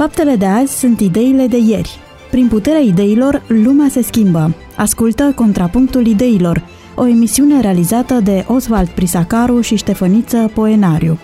[0.00, 1.98] Faptele de azi sunt ideile de ieri.
[2.30, 4.54] Prin puterea ideilor, lumea se schimbă.
[4.76, 11.18] Ascultă Contrapunctul Ideilor, o emisiune realizată de Oswald Prisacaru și Ștefăniță Poenariu.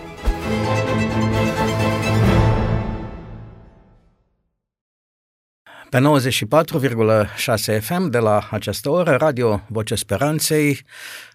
[5.89, 10.81] Pe 94,6 FM de la această oră, Radio Voce Speranței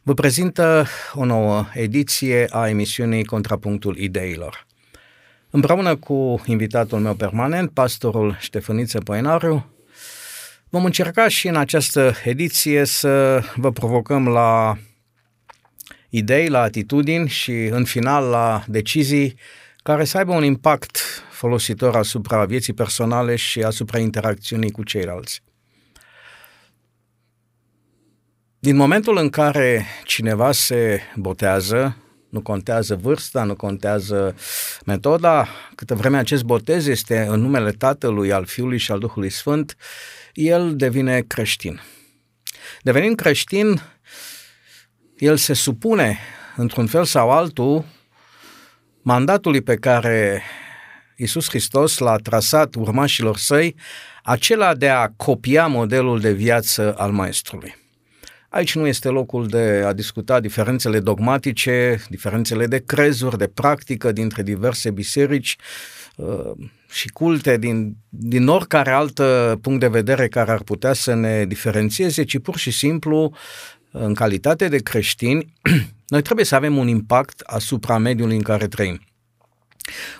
[0.02, 4.66] vă prezintă o nouă ediție a emisiunii Contrapunctul Ideilor.
[5.54, 9.66] Împreună cu invitatul meu permanent, pastorul Ștefăniță Poenariu,
[10.68, 14.76] vom încerca și în această ediție să vă provocăm la
[16.08, 19.38] idei, la atitudini și în final la decizii
[19.82, 20.98] care să aibă un impact
[21.30, 25.42] folositor asupra vieții personale și asupra interacțiunii cu ceilalți.
[28.58, 31.96] Din momentul în care cineva se botează,
[32.32, 34.34] nu contează vârsta, nu contează
[34.84, 39.76] metoda, câtă vreme acest botez este în numele Tatălui, al Fiului și al Duhului Sfânt,
[40.32, 41.80] el devine creștin.
[42.82, 43.80] Devenind creștin,
[45.18, 46.18] el se supune,
[46.56, 47.84] într-un fel sau altul,
[49.02, 50.42] mandatului pe care
[51.16, 53.76] Iisus Hristos l-a trasat urmașilor săi,
[54.22, 57.81] acela de a copia modelul de viață al Maestrului.
[58.52, 64.42] Aici nu este locul de a discuta diferențele dogmatice, diferențele de crezuri, de practică dintre
[64.42, 65.56] diverse biserici
[66.16, 66.50] uh,
[66.90, 69.20] și culte din, din oricare alt
[69.60, 73.32] punct de vedere care ar putea să ne diferențieze, ci pur și simplu,
[73.90, 75.52] în calitate de creștini,
[76.12, 79.00] noi trebuie să avem un impact asupra mediului în care trăim.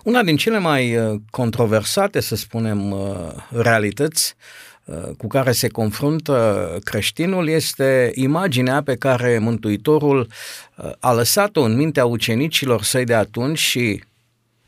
[0.05, 3.09] Una din cele mai uh, controversate, să spunem, uh,
[3.51, 4.72] realități uh,
[5.17, 10.27] cu care se confruntă creștinul este imaginea pe care Mântuitorul
[10.99, 14.03] a lăsat-o în mintea ucenicilor săi de atunci și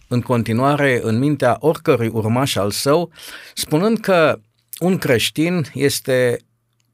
[0.09, 3.11] în continuare în mintea oricărui urmaș al său,
[3.55, 4.41] spunând că
[4.79, 6.39] un creștin este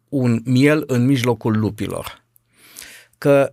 [0.08, 2.22] un miel în mijlocul lupilor.
[3.18, 3.52] Că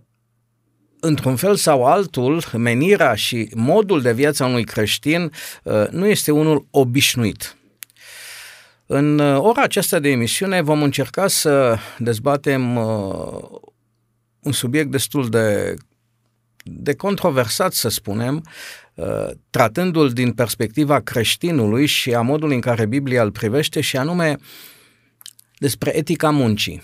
[1.00, 5.32] într-un fel sau altul, menirea și modul de viață a unui creștin
[5.62, 7.57] uh, nu este unul obișnuit.
[8.90, 13.60] În uh, ora aceasta de emisiune vom încerca să dezbatem uh,
[14.42, 15.76] un subiect destul de,
[16.62, 18.44] de controversat, să spunem,
[19.50, 24.36] tratându-l din perspectiva creștinului și a modului în care Biblia îl privește, și anume
[25.58, 26.82] despre etica muncii.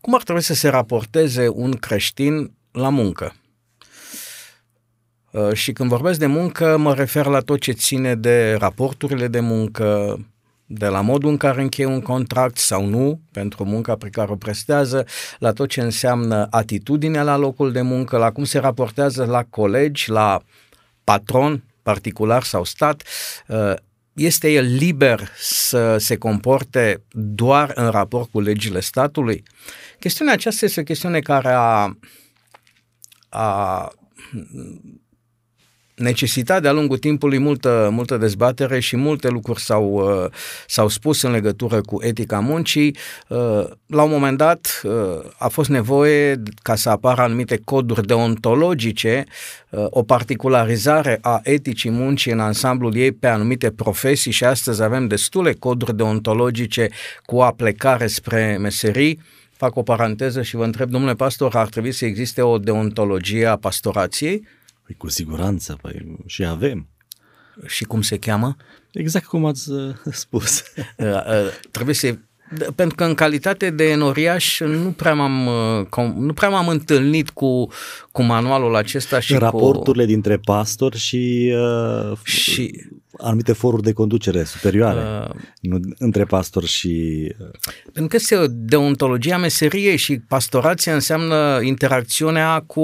[0.00, 3.34] Cum ar trebui să se raporteze un creștin la muncă.
[5.30, 9.40] Uh, și când vorbesc de muncă, mă refer la tot ce ține de raporturile de
[9.40, 10.18] muncă,
[10.66, 14.36] de la modul în care încheie un contract sau nu pentru munca pe care o
[14.36, 15.06] prestează,
[15.38, 20.10] la tot ce înseamnă atitudinea la locul de muncă, la cum se raportează la colegi,
[20.10, 20.42] la
[21.04, 23.02] patron particular sau stat,
[23.48, 23.74] uh,
[24.12, 29.42] este el liber să se comporte doar în raport cu legile statului?
[29.98, 31.96] Chestiunea aceasta este o chestiune care a
[33.28, 33.92] a
[35.96, 40.30] necesitat de-a lungul timpului multă, multă dezbatere și multe lucruri s-au, uh,
[40.66, 42.96] s-au spus în legătură cu etica muncii.
[43.28, 44.92] Uh, la un moment dat uh,
[45.38, 49.24] a fost nevoie ca să apară anumite coduri deontologice,
[49.70, 55.52] o particularizare a eticii muncii în ansamblul ei pe anumite profesii și astăzi avem destule
[55.52, 56.88] coduri deontologice
[57.24, 59.20] cu aplecare spre meserii
[59.56, 63.56] fac o paranteză și vă întreb, domnule pastor, ar trebui să existe o deontologie a
[63.56, 64.46] pastorației?
[64.86, 66.88] Păi cu siguranță, păi și avem.
[67.66, 68.56] Și cum se cheamă?
[68.92, 70.62] Exact cum ați uh, spus.
[70.96, 72.18] Uh, uh, trebuie să
[72.74, 75.48] pentru că în calitate de enoriaș nu prea m-am,
[76.18, 77.68] nu prea m-am întâlnit cu,
[78.12, 80.10] cu manualul acesta și Raporturile cu...
[80.10, 81.54] dintre pastor și,
[82.10, 82.86] uh, și
[83.18, 87.24] anumite foruri de conducere superioare, uh, nu, între pastor și...
[87.38, 87.46] Uh...
[87.92, 92.82] Pentru că este deontologia meseriei și pastorația înseamnă interacțiunea cu,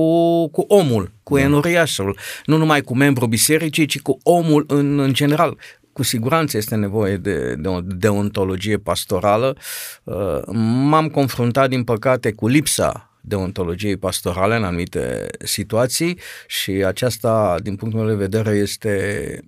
[0.49, 1.43] cu omul, cu da.
[1.43, 5.57] enoriașul, nu numai cu membrul bisericii, ci cu omul în, în general
[5.93, 9.57] cu siguranță este nevoie de, de o deontologie pastorală.
[10.05, 10.41] Uh,
[10.89, 18.01] m-am confruntat, din păcate, cu lipsa deontologiei pastorale în anumite situații și aceasta, din punctul
[18.01, 19.41] meu de vedere, este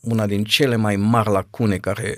[0.00, 2.16] una din cele mai mari lacune care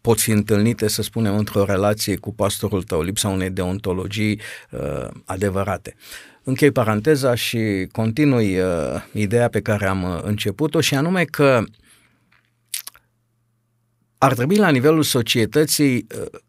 [0.00, 4.40] pot fi întâlnite, să spunem, într-o relație cu pastorul tău, lipsa unei deontologii
[4.70, 5.94] uh, adevărate.
[6.42, 8.66] Închei paranteza și continui uh,
[9.12, 11.64] ideea pe care am uh, început-o și anume că
[14.24, 16.40] ar trebui la nivelul societății uh,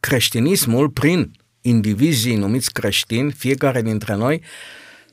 [0.00, 1.30] creștinismul prin
[1.60, 4.42] indivizii numiți creștini, fiecare dintre noi,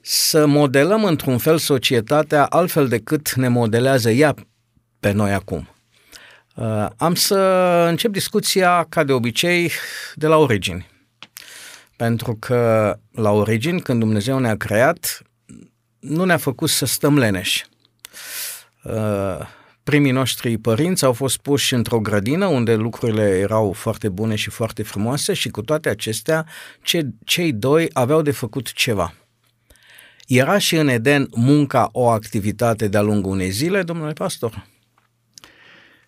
[0.01, 4.35] să modelăm într-un fel societatea altfel decât ne modelează ea
[4.99, 5.67] pe noi acum.
[6.55, 7.37] Uh, am să
[7.89, 9.71] încep discuția, ca de obicei,
[10.15, 10.89] de la origini.
[11.95, 15.21] Pentru că la origini, când Dumnezeu ne-a creat,
[15.99, 17.65] nu ne-a făcut să stăm leneși.
[19.83, 24.49] Uh, primii noștri părinți au fost puși într-o grădină unde lucrurile erau foarte bune și
[24.49, 26.45] foarte frumoase și cu toate acestea
[26.81, 29.13] ce, cei doi aveau de făcut ceva.
[30.27, 34.67] Era și în Eden munca o activitate de-a lungul unei zile, domnule pastor?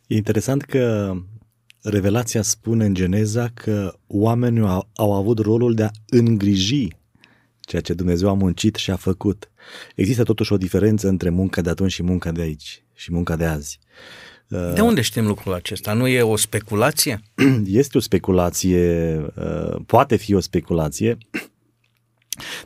[0.08, 1.14] E interesant că
[1.82, 6.88] Revelația spune în Geneza că oamenii au, au avut rolul de a îngriji
[7.60, 9.52] ceea ce Dumnezeu a muncit și a făcut.
[9.96, 13.46] Există totuși o diferență între munca de atunci și munca de aici și munca de
[13.46, 13.80] azi.
[14.48, 15.94] De unde știm lucrul acesta?
[15.94, 17.22] Nu e o speculație?
[17.66, 21.18] Este o speculație, uh, poate fi o speculație,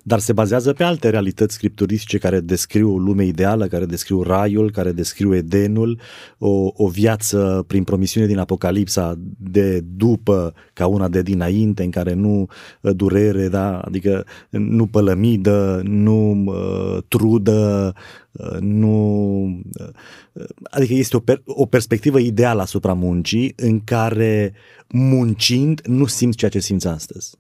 [0.04, 4.92] dar se bazează pe alte realități scripturistice care descriu lumea ideală, care descriu raiul, care
[4.92, 6.00] descriu Edenul,
[6.38, 12.14] o, o viață prin promisiune din Apocalipsa de după ca una de dinainte, în care
[12.14, 12.48] nu
[12.82, 13.80] uh, durere, da?
[13.80, 17.94] adică nu pălămidă, nu uh, trudă,
[18.32, 19.44] uh, nu...
[19.80, 24.54] Uh, adică este o, per, o perspectivă ideală asupra muncii în care
[24.88, 27.38] muncind nu simți ceea ce simți astăzi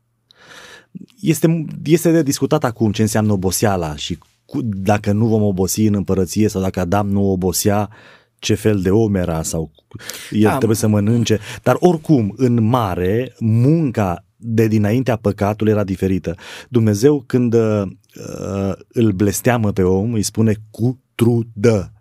[1.19, 5.93] este, este de discutat acum ce înseamnă oboseala și cu, dacă nu vom obosi în
[5.93, 7.89] împărăție sau dacă Adam nu obosea,
[8.39, 9.71] ce fel de om era sau
[10.31, 10.55] el da.
[10.57, 11.39] trebuie să mănânce.
[11.63, 16.35] Dar oricum, în mare, munca de dinaintea păcatului era diferită.
[16.69, 17.83] Dumnezeu când uh,
[18.87, 21.93] îl blesteamă pe om, îi spune cu trudă.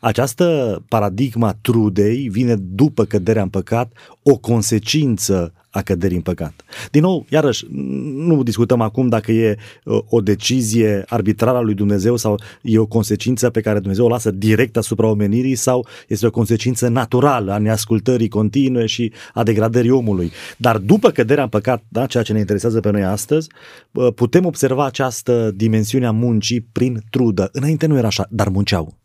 [0.00, 3.92] Această paradigma trudei vine după căderea în păcat,
[4.22, 6.64] o consecință a căderii în păcat.
[6.90, 7.66] Din nou, iarăși,
[8.14, 12.86] nu discutăm acum dacă e uh, o decizie arbitrară a lui Dumnezeu sau e o
[12.86, 17.58] consecință pe care Dumnezeu o lasă direct asupra omenirii sau este o consecință naturală a
[17.58, 20.30] neascultării continue și a degradării omului.
[20.56, 23.48] Dar după căderea în păcat, da, ceea ce ne interesează pe noi astăzi,
[23.92, 27.48] uh, putem observa această dimensiune a muncii prin trudă.
[27.52, 28.98] Înainte nu era așa, dar munceau.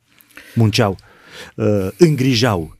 [0.55, 0.97] Munceau,
[1.55, 2.74] uh, îngrijau, Uh,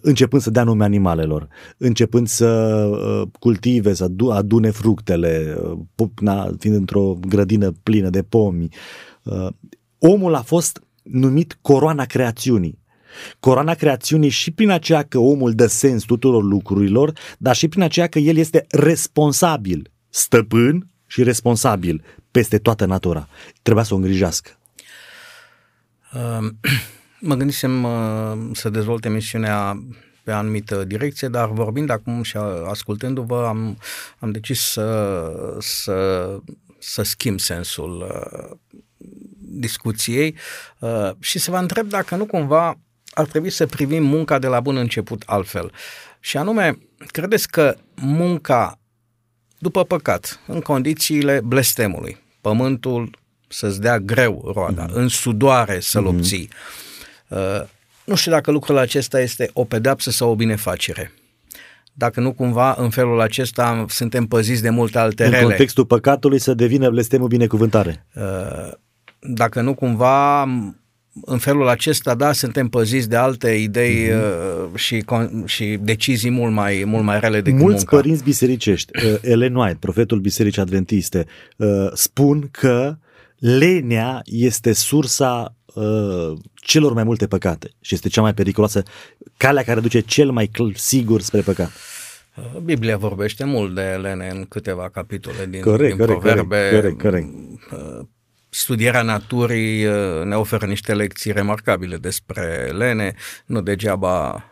[0.00, 2.46] începând să dea nume animalelor, începând să
[2.90, 5.56] uh, cultive, să adune fructele,
[5.96, 8.68] uh, fiind într-o grădină plină de pomi.
[9.98, 12.78] Omul a fost numit coroana creațiunii.
[13.40, 18.06] Coroana creațiunii și prin aceea că omul dă sens tuturor lucrurilor, dar și prin aceea
[18.06, 23.28] că el este responsabil, stăpân și responsabil peste toată natura.
[23.62, 24.50] Trebuia să o îngrijească.
[26.14, 26.58] Um
[27.20, 29.82] Mă gândisem uh, să dezvolt emisiunea
[30.22, 32.36] pe anumită direcție, dar vorbind acum și
[32.68, 33.78] ascultându-vă, am,
[34.18, 36.38] am decis să, să,
[36.78, 38.56] să schimb sensul uh,
[39.38, 40.36] discuției
[40.78, 42.78] uh, și să vă întreb dacă nu cumva
[43.10, 45.72] ar trebui să privim munca de la bun început altfel.
[46.20, 48.78] Și anume, credeți că munca
[49.58, 53.18] după păcat, în condițiile blestemului, pământul
[53.48, 54.92] să-ți dea greu roada, mm-hmm.
[54.92, 56.16] în sudoare să-l mm-hmm.
[56.16, 56.89] obții, Uh,
[58.04, 61.12] nu știu dacă lucrul acesta este o pedapsă sau o binefacere.
[61.92, 65.42] Dacă nu cumva în felul acesta suntem păziți de multe alte în rele.
[65.42, 68.06] În contextul păcatului să devină blestemul binecuvântare.
[68.14, 68.72] Uh,
[69.20, 70.42] dacă nu cumva
[71.24, 74.74] în felul acesta, da, suntem păziți de alte idei mm-hmm.
[74.74, 75.04] și,
[75.44, 77.96] și decizii mult mai, mult mai rele decât Mulți munca.
[77.96, 81.26] părinți bisericești, Ellen White, profetul bisericii adventiste,
[81.94, 82.96] spun că
[83.40, 88.82] lenea este sursa uh, celor mai multe păcate și este cea mai periculoasă,
[89.36, 91.70] calea care duce cel mai sigur spre păcat.
[92.36, 96.70] Uh, Biblia vorbește mult de Elene în câteva capitole din, corect, din corect, proverbe.
[96.70, 97.28] Corect, corect.
[97.72, 98.06] Uh,
[98.48, 103.14] studierea naturii uh, ne oferă niște lecții remarcabile despre Elene,
[103.46, 104.44] nu degeaba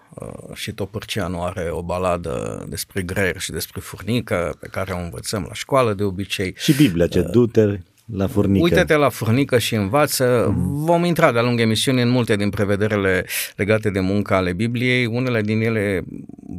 [0.54, 5.54] și Topârceanu are o baladă despre greier și despre furnică pe care o învățăm la
[5.54, 6.54] școală de obicei.
[6.56, 8.62] Și Biblia, ce dute la furnică.
[8.62, 10.54] Uite-te la furnică și învață.
[10.56, 10.84] Mm.
[10.84, 13.24] Vom intra de-a lungul emisiunii în multe din prevederile
[13.56, 15.06] legate de munca ale Bibliei.
[15.06, 16.04] Unele din ele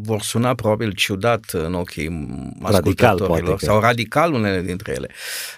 [0.04, 2.28] vor suna probabil ciudat în ochii
[2.62, 5.10] ascultătorilor sau radical unele dintre ele.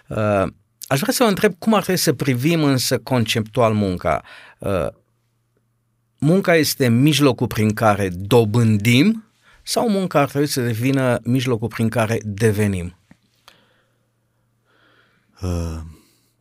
[0.07, 0.51] Uh,
[0.87, 4.21] aș vrea să vă întreb cum ar trebui să privim însă conceptual munca.
[4.59, 4.87] Uh,
[6.17, 9.25] munca este mijlocul prin care dobândim
[9.63, 12.95] sau munca ar trebui să devină mijlocul prin care devenim?
[15.41, 15.81] Uh,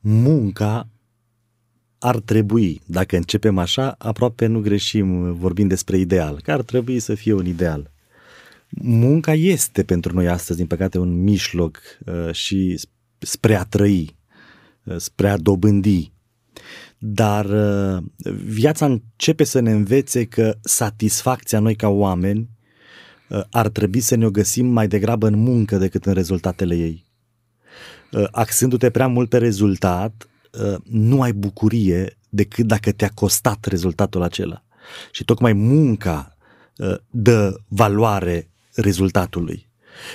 [0.01, 0.89] munca
[1.99, 7.15] ar trebui, dacă începem așa, aproape nu greșim vorbind despre ideal, că ar trebui să
[7.15, 7.91] fie un ideal.
[8.83, 12.81] Munca este pentru noi astăzi, din păcate, un mijloc uh, și
[13.19, 14.19] spre a trăi.
[14.97, 16.13] spre a dobândi.
[16.99, 17.47] Dar
[18.45, 22.49] viața începe să ne învețe că satisfacția noi ca oameni
[23.51, 27.10] ar trebui să ne o găsim mai degrabă în muncă decât în rezultatele ei.
[28.31, 30.29] Axându-te prea mult pe rezultat,
[30.85, 34.63] nu ai bucurie decât dacă te-a costat rezultatul acela.
[35.11, 36.37] Și tocmai munca
[36.77, 39.69] uh, dă valoare rezultatului.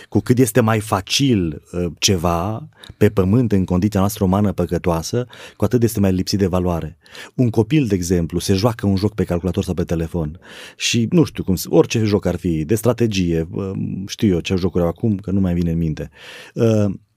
[0.09, 5.63] Cu cât este mai facil uh, ceva pe pământ în condiția noastră umană păcătoasă, cu
[5.63, 6.97] atât este mai lipsit de valoare.
[7.35, 10.39] Un copil, de exemplu, se joacă un joc pe calculator sau pe telefon
[10.77, 13.71] și nu știu cum, orice joc ar fi, de strategie, uh,
[14.07, 16.09] știu eu ce jocuri au acum, că nu mai vine în minte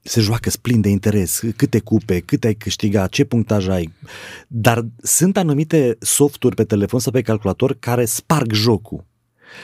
[0.08, 3.92] se joacă splin de interes, câte cupe, cât ai câștigat, ce punctaj ai.
[4.48, 9.06] Dar sunt anumite softuri pe telefon sau pe calculator care sparg jocul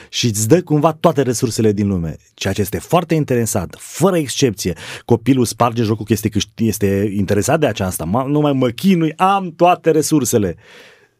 [0.08, 4.74] și îți dă cumva toate resursele din lume, ceea ce este foarte interesant, fără excepție.
[5.04, 9.90] Copilul sparge jocul că este, este interesat de aceasta, nu mai mă chinui, am toate
[9.90, 10.56] resursele.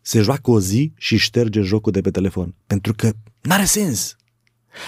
[0.01, 4.17] Se joacă o zi și șterge jocul de pe telefon, pentru că n-are sens.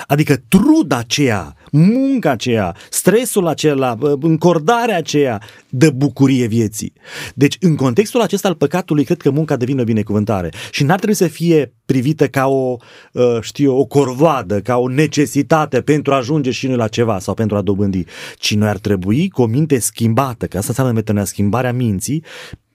[0.07, 6.93] Adică truda aceea, munca aceea, stresul acela, încordarea aceea dă bucurie vieții.
[7.35, 11.15] Deci, în contextul acesta al păcatului, cred că munca devine o binecuvântare și n-ar trebui
[11.15, 12.77] să fie privită ca o,
[13.15, 17.35] ă, știu, o corvoadă, ca o necesitate pentru a ajunge și noi la ceva sau
[17.35, 18.05] pentru a dobândi,
[18.39, 22.25] ci noi ar trebui cu o minte schimbată, că asta înseamnă metanoia, schimbarea minții,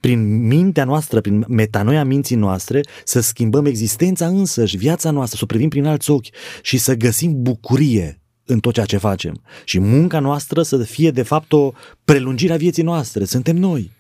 [0.02, 5.48] prin mintea noastră, prin metanoia minții noastre, să schimbăm existența însăși, viața noastră, să o
[5.48, 6.28] privim prin alți ochi
[6.62, 9.42] și să găsim bucurie în tot ceea ce facem.
[9.64, 11.72] Și munca noastră să fie, de fapt, o
[12.06, 13.26] prelungire a vieții noastre.
[13.26, 13.92] Suntem noi.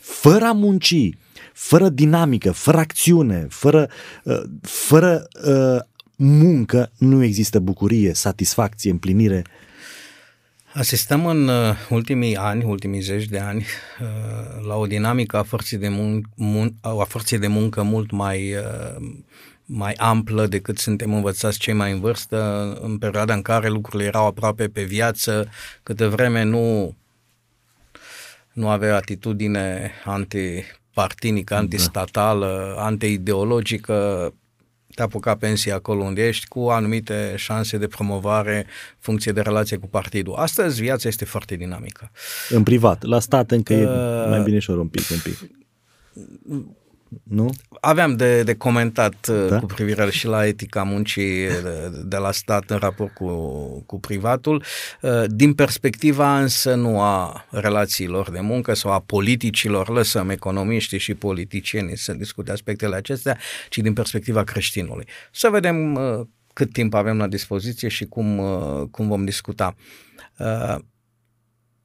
[0.00, 1.10] Fără a munci,
[1.52, 3.88] fără dinamică, fără acțiune, fără,
[4.24, 5.80] uh, fără uh,
[6.16, 9.44] muncă, nu există bucurie, satisfacție, împlinire
[10.76, 13.66] Asistăm în uh, ultimii ani, ultimii zeci de ani,
[14.00, 18.54] uh, la o dinamică a forței de, mun- mun- a forței de muncă mult mai,
[18.54, 19.06] uh,
[19.64, 24.26] mai amplă decât suntem învățați cei mai în vârstă, în perioada în care lucrurile erau
[24.26, 25.48] aproape pe viață,
[25.82, 26.96] câte vreme nu,
[28.52, 31.60] nu avea atitudine antipartinică, da.
[31.60, 34.32] antistatală, antiideologică,
[34.96, 38.66] te apuca pensia acolo unde ești cu anumite șanse de promovare
[38.98, 40.34] funcție de relație cu partidul.
[40.34, 42.10] Astăzi viața este foarte dinamică.
[42.48, 45.50] În privat, la stat încă uh, e mai bine și un pic, un pic.
[47.22, 47.52] Nu?
[47.80, 49.58] Aveam de, de comentat uh, da?
[49.58, 53.28] cu privire și la etica muncii de, de la stat în raport cu,
[53.86, 54.64] cu privatul,
[55.02, 61.14] uh, din perspectiva însă nu a relațiilor de muncă sau a politicilor, lăsăm economiștii și
[61.14, 65.06] politicienii să discute aspectele acestea, ci din perspectiva creștinului.
[65.32, 68.40] Să vedem uh, cât timp avem la dispoziție și cum,
[68.90, 69.74] cum vom discuta.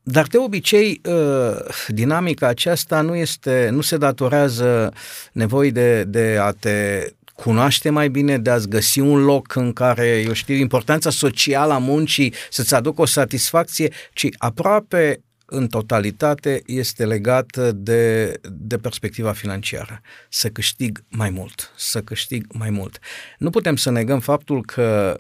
[0.04, 1.56] Dar de obicei, uh,
[1.88, 4.94] dinamica aceasta nu, este, nu se datorează
[5.32, 10.08] nevoii de, de a te cunoaște mai bine, de a-ți găsi un loc în care,
[10.26, 17.06] eu știu, importanța socială a muncii să-ți aducă o satisfacție, ci aproape în totalitate este
[17.06, 20.02] legată de, de perspectiva financiară.
[20.30, 23.00] Să câștig mai mult, să câștig mai mult.
[23.38, 25.16] Nu putem să negăm faptul că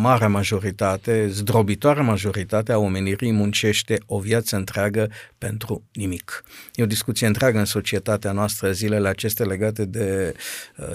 [0.00, 6.44] marea majoritate, zdrobitoarea majoritate a omenirii muncește o viață întreagă pentru nimic.
[6.74, 10.34] E o discuție întreagă în societatea noastră zilele acestea legate de,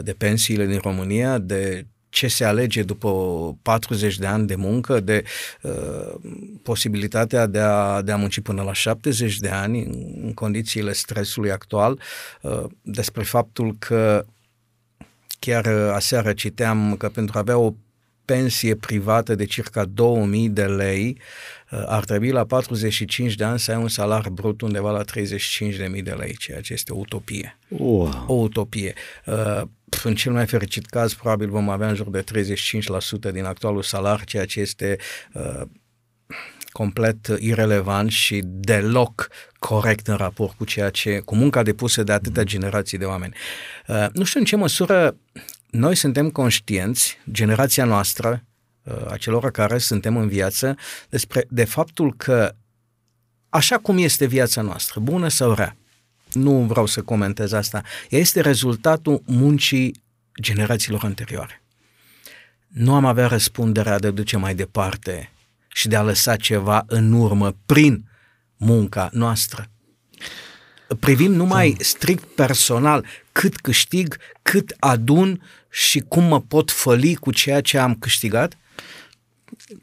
[0.01, 3.09] de pensiile din România, de ce se alege după
[3.61, 5.23] 40 de ani de muncă, de
[5.61, 6.13] uh,
[6.63, 11.51] posibilitatea de a, de a munci până la 70 de ani în, în condițiile stresului
[11.51, 11.99] actual,
[12.41, 14.25] uh, despre faptul că
[15.39, 17.73] chiar aseară citeam că pentru a avea o
[18.25, 21.17] pensie privată de circa 2000 de lei,
[21.71, 26.03] uh, ar trebui la 45 de ani să ai un salar brut undeva la 35.000
[26.03, 27.57] de lei, ceea ce este o utopie.
[27.67, 28.25] Wow.
[28.27, 28.93] O utopie.
[29.25, 29.61] Uh,
[30.03, 32.23] în cel mai fericit caz, probabil vom avea în jur de
[33.29, 34.97] 35% din actualul salar, ceea ce este
[35.33, 35.61] uh,
[36.71, 39.27] complet irelevant și deloc
[39.59, 43.33] corect în raport cu ceea ce, cu munca depusă de atâtea generații de oameni.
[43.87, 45.15] Uh, nu știu în ce măsură
[45.75, 48.43] noi suntem conștienți, generația noastră,
[48.83, 50.75] uh, a celor care suntem în viață,
[51.09, 52.55] despre de faptul că
[53.49, 55.77] așa cum este viața noastră, bună sau rea,
[56.31, 60.03] nu vreau să comentez asta, ea este rezultatul muncii
[60.41, 61.63] generațiilor anterioare.
[62.67, 65.31] Nu am avea răspunderea de a duce mai departe
[65.67, 68.09] și de a lăsa ceva în urmă prin
[68.57, 69.69] munca noastră.
[70.99, 73.05] Privim numai strict personal
[73.39, 78.57] cât câștig, cât adun și cum mă pot făli cu ceea ce am câștigat?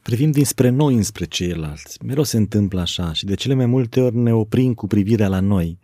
[0.03, 1.99] privim dinspre noi înspre ceilalți.
[2.05, 5.41] Mereu se întâmplă așa și de cele mai multe ori ne oprim cu privirea la
[5.41, 5.79] noi.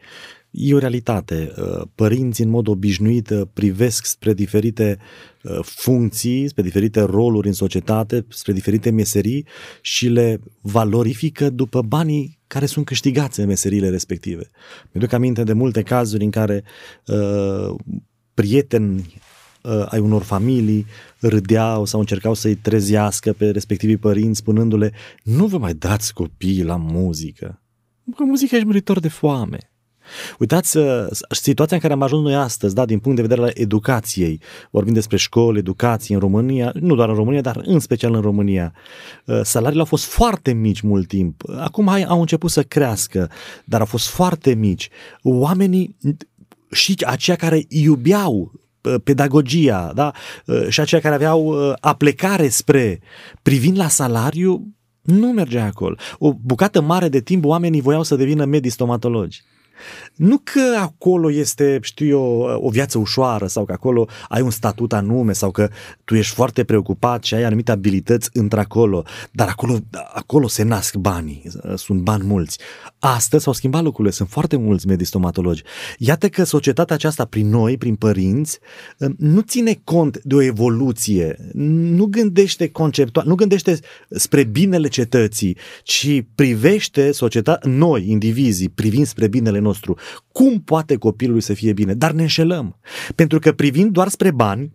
[0.50, 1.52] E o realitate.
[1.58, 4.98] Uh, părinții în mod obișnuit uh, privesc spre diferite
[5.42, 9.46] uh, funcții, spre diferite roluri în societate, spre diferite meserii
[9.80, 14.50] și le valorifică după banii care sunt câștigați în meseriile respective.
[14.92, 16.64] Mi-aduc aminte de multe cazuri în care
[17.06, 17.74] uh,
[18.34, 19.20] prieteni
[19.62, 20.86] uh, ai unor familii
[21.18, 26.76] râdeau sau încercau să-i trezească pe respectivii părinți spunându-le nu vă mai dați copiii la
[26.76, 27.62] muzică.
[28.16, 29.67] Că muzica ești muritor de foame.
[30.38, 33.50] Uitați uh, situația în care am ajuns noi astăzi, da, din punct de vedere al
[33.54, 34.40] educației.
[34.70, 38.72] Vorbim despre școli, educație în România, nu doar în România, dar în special în România.
[39.24, 41.42] Uh, salariile au fost foarte mici mult timp.
[41.58, 43.30] Acum hai, au început să crească,
[43.64, 44.88] dar au fost foarte mici.
[45.22, 45.96] Oamenii
[46.70, 50.12] și aceia care iubeau uh, pedagogia da?
[50.68, 53.00] și aceia care aveau aplecare spre
[53.42, 54.72] privind la salariu,
[55.08, 55.94] nu mergea acolo.
[56.18, 59.42] O bucată mare de timp oamenii voiau să devină medii stomatologi.
[60.14, 64.92] Nu că acolo este, știu eu, o viață ușoară sau că acolo ai un statut
[64.92, 65.68] anume sau că
[66.04, 69.78] tu ești foarte preocupat și ai anumite abilități într-acolo, dar acolo,
[70.14, 71.42] acolo se nasc banii,
[71.76, 72.58] sunt bani mulți.
[72.98, 75.62] Astăzi s-au schimbat lucrurile, sunt foarte mulți medii stomatologi.
[75.98, 78.58] Iată că societatea aceasta, prin noi, prin părinți,
[79.16, 83.78] nu ține cont de o evoluție, nu gândește conceptual, nu gândește
[84.10, 89.98] spre binele cetății, ci privește societatea, noi, indivizii, privind spre binele nostru.
[90.32, 91.94] Cum poate copilului să fie bine?
[91.94, 92.78] Dar ne înșelăm.
[93.14, 94.72] Pentru că privind doar spre bani,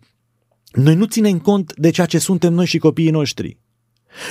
[0.72, 3.58] noi nu ținem cont de ceea ce suntem noi și copiii noștri.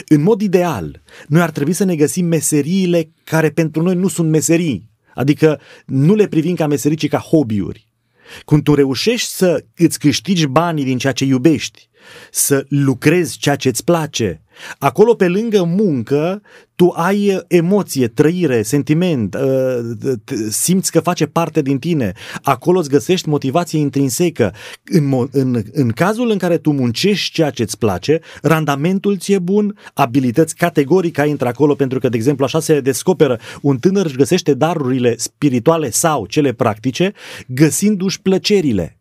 [0.07, 4.29] În mod ideal, noi ar trebui să ne găsim meseriile care pentru noi nu sunt
[4.29, 7.87] meserii, adică nu le privim ca meserii, ci ca hobby-uri.
[8.45, 11.89] Când tu reușești să îți câștigi banii din ceea ce iubești,
[12.31, 14.43] să lucrezi ceea ce îți place,
[14.79, 16.41] Acolo, pe lângă muncă,
[16.75, 20.13] tu ai uh, emoție, trăire, sentiment, uh,
[20.49, 22.11] simți că face parte din tine.
[22.41, 24.53] Acolo îți găsești motivație intrinsecă.
[24.83, 29.77] În, în, în cazul în care tu muncești ceea ce îți place, randamentul ți-e bun,
[29.93, 34.17] abilități categoric ai intră acolo, pentru că, de exemplu, așa se descoperă un tânăr își
[34.17, 37.13] găsește darurile spirituale sau cele practice,
[37.47, 38.97] găsindu-și plăcerile.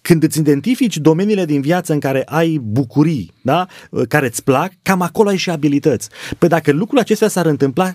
[0.00, 3.66] Când îți identifici domeniile din viață în care ai bucurii, da?
[4.08, 6.08] care îți plac, cam acolo ai și abilități.
[6.38, 7.94] Păi dacă lucrurile acestea s-ar întâmpla,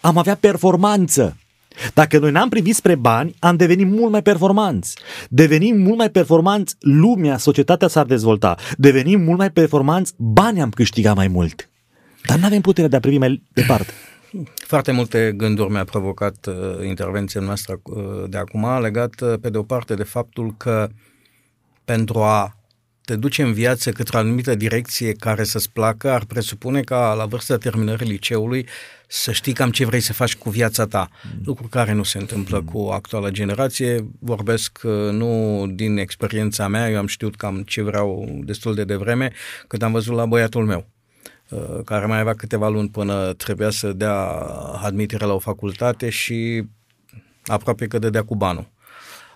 [0.00, 1.36] am avea performanță.
[1.94, 4.96] Dacă noi n-am privit spre bani, am devenit mult mai performanți.
[5.28, 8.56] Devenim mult mai performanți, lumea, societatea s-ar dezvolta.
[8.76, 11.68] Devenim mult mai performanți, bani am câștigat mai mult.
[12.26, 13.92] Dar nu avem puterea de a privi mai departe.
[14.54, 19.58] Foarte multe gânduri mi-a provocat uh, intervenția noastră uh, de acum, legat uh, pe de
[19.58, 20.94] o parte de faptul că uh,
[21.84, 22.56] pentru a
[23.04, 27.26] te duce în viață către o anumită direcție care să-ți placă, ar presupune ca la
[27.26, 28.66] vârsta terminării liceului
[29.06, 31.08] să știi cam ce vrei să faci cu viața ta.
[31.22, 31.40] Mm.
[31.44, 32.64] Lucru care nu se întâmplă mm.
[32.64, 34.08] cu actuala generație.
[34.18, 39.32] Vorbesc uh, nu din experiența mea, eu am știut cam ce vreau destul de devreme,
[39.66, 40.86] când am văzut la băiatul meu
[41.48, 44.16] uh, care mai avea câteva luni până trebuia să dea
[44.82, 46.62] admitere la o facultate și
[47.44, 48.71] aproape că dădea cu banul.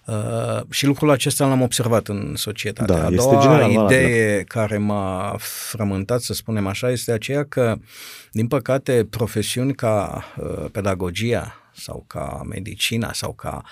[0.06, 2.92] Uh, și lucrul acesta l-am observat în societate.
[2.92, 4.42] Da, A este doua general, idee da.
[4.42, 7.76] care m-a frământat, să spunem așa, este aceea că,
[8.32, 13.62] din păcate, profesiuni ca uh, pedagogia sau ca medicina sau ca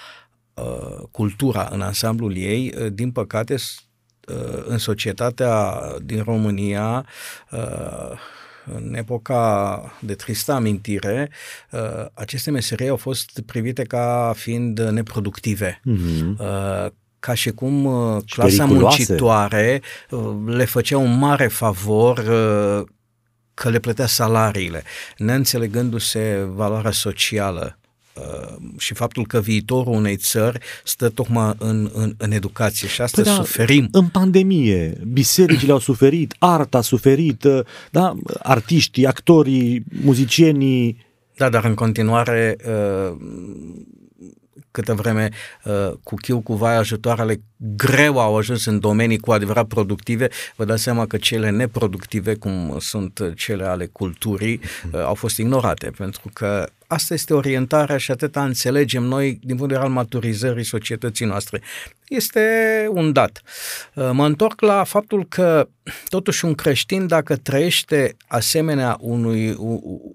[0.55, 7.07] uh, cultura în ansamblul ei, uh, din păcate, uh, în societatea din România,
[7.51, 8.19] uh,
[8.65, 11.31] în epoca de tristă amintire,
[11.71, 15.81] uh, aceste meserii au fost privite ca fiind neproductive.
[15.81, 18.97] Mm-hmm ca și cum uh, și clasa periculoase.
[18.97, 19.83] muncitoare
[20.47, 22.23] le făcea un mare favor
[23.55, 24.83] că le plătea salariile,
[25.17, 27.84] neînțelegându-se valoarea socială Uh,
[28.79, 33.31] și faptul că viitorul unei țări stă tocmai în, în, în educație și asta păi
[33.31, 33.89] da, suferim.
[33.91, 38.15] În pandemie, bisericile au suferit, arta a suferit, uh, da?
[38.43, 41.07] artiștii, actorii, muzicienii.
[41.37, 43.17] Da, dar în continuare uh,
[44.75, 45.31] câtă vreme
[45.65, 50.65] uh, cu chiu, cu vai, ajutoarele greu au ajuns în domenii cu adevărat productive, vă
[50.65, 54.61] dați seama că cele neproductive, cum sunt cele ale culturii,
[54.93, 59.59] uh, au fost ignorate, pentru că asta este orientarea și atâta înțelegem noi din punct
[59.59, 61.61] de vedere al maturizării societății noastre.
[62.09, 62.41] Este
[62.91, 63.43] un dat.
[63.95, 65.69] Uh, mă întorc la faptul că
[66.09, 69.57] totuși un creștin, dacă trăiește asemenea unui,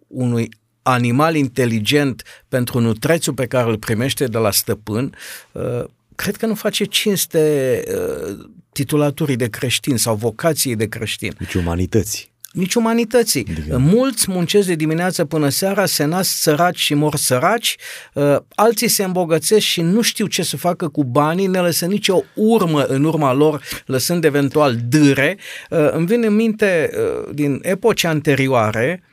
[0.07, 0.49] unui
[0.81, 5.15] animal inteligent pentru nutrețul pe care îl primește de la stăpân,
[5.51, 5.83] uh,
[6.15, 8.37] cred că nu face cinste uh,
[8.71, 11.33] titulaturii de creștin sau vocației de creștin.
[11.37, 12.31] Deci umanității.
[12.51, 13.45] Nici umanității.
[13.51, 13.77] Adică.
[13.77, 17.75] Mulți muncesc de dimineață până seara, se nasc săraci și mor săraci,
[18.13, 22.23] uh, alții se îmbogățesc și nu știu ce să facă cu banii, ne lăsă nicio
[22.33, 25.37] urmă în urma lor, lăsând eventual dâre.
[25.69, 29.03] Uh, îmi vine în minte uh, din epoci anterioare,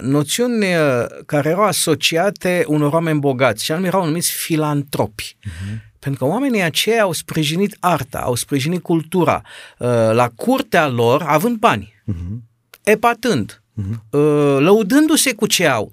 [0.00, 0.64] noțiuni
[1.26, 5.36] care erau asociate unor oameni bogați și anume erau numiți filantropi.
[5.36, 5.98] Uh-huh.
[5.98, 9.42] Pentru că oamenii aceia au sprijinit arta, au sprijinit cultura
[10.12, 11.94] la curtea lor, având bani.
[12.12, 12.54] Uh-huh
[12.90, 14.10] epatând, uh-huh.
[14.58, 15.92] lăudându-se cu ce au.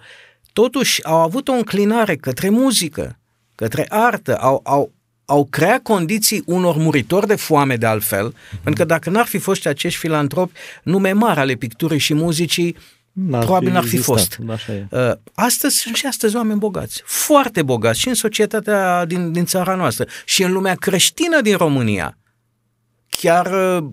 [0.54, 3.20] Totuși au avut o înclinare către muzică,
[3.56, 4.92] către artă, au, au,
[5.26, 8.64] au creat condiții unor muritori de foame de altfel, uh-huh.
[8.64, 10.54] pentru că dacă n-ar fi fost acești filantropi,
[10.84, 12.76] nume mari ale picturii și muzicii,
[13.14, 14.40] N-ar probabil fi n-ar fi fost.
[14.50, 14.88] Așa e.
[14.90, 19.76] Uh, astăzi sunt și astăzi oameni bogați, foarte bogați și în societatea din, din țara
[19.76, 22.18] noastră și în lumea creștină din România.
[23.10, 23.90] Chiar uh,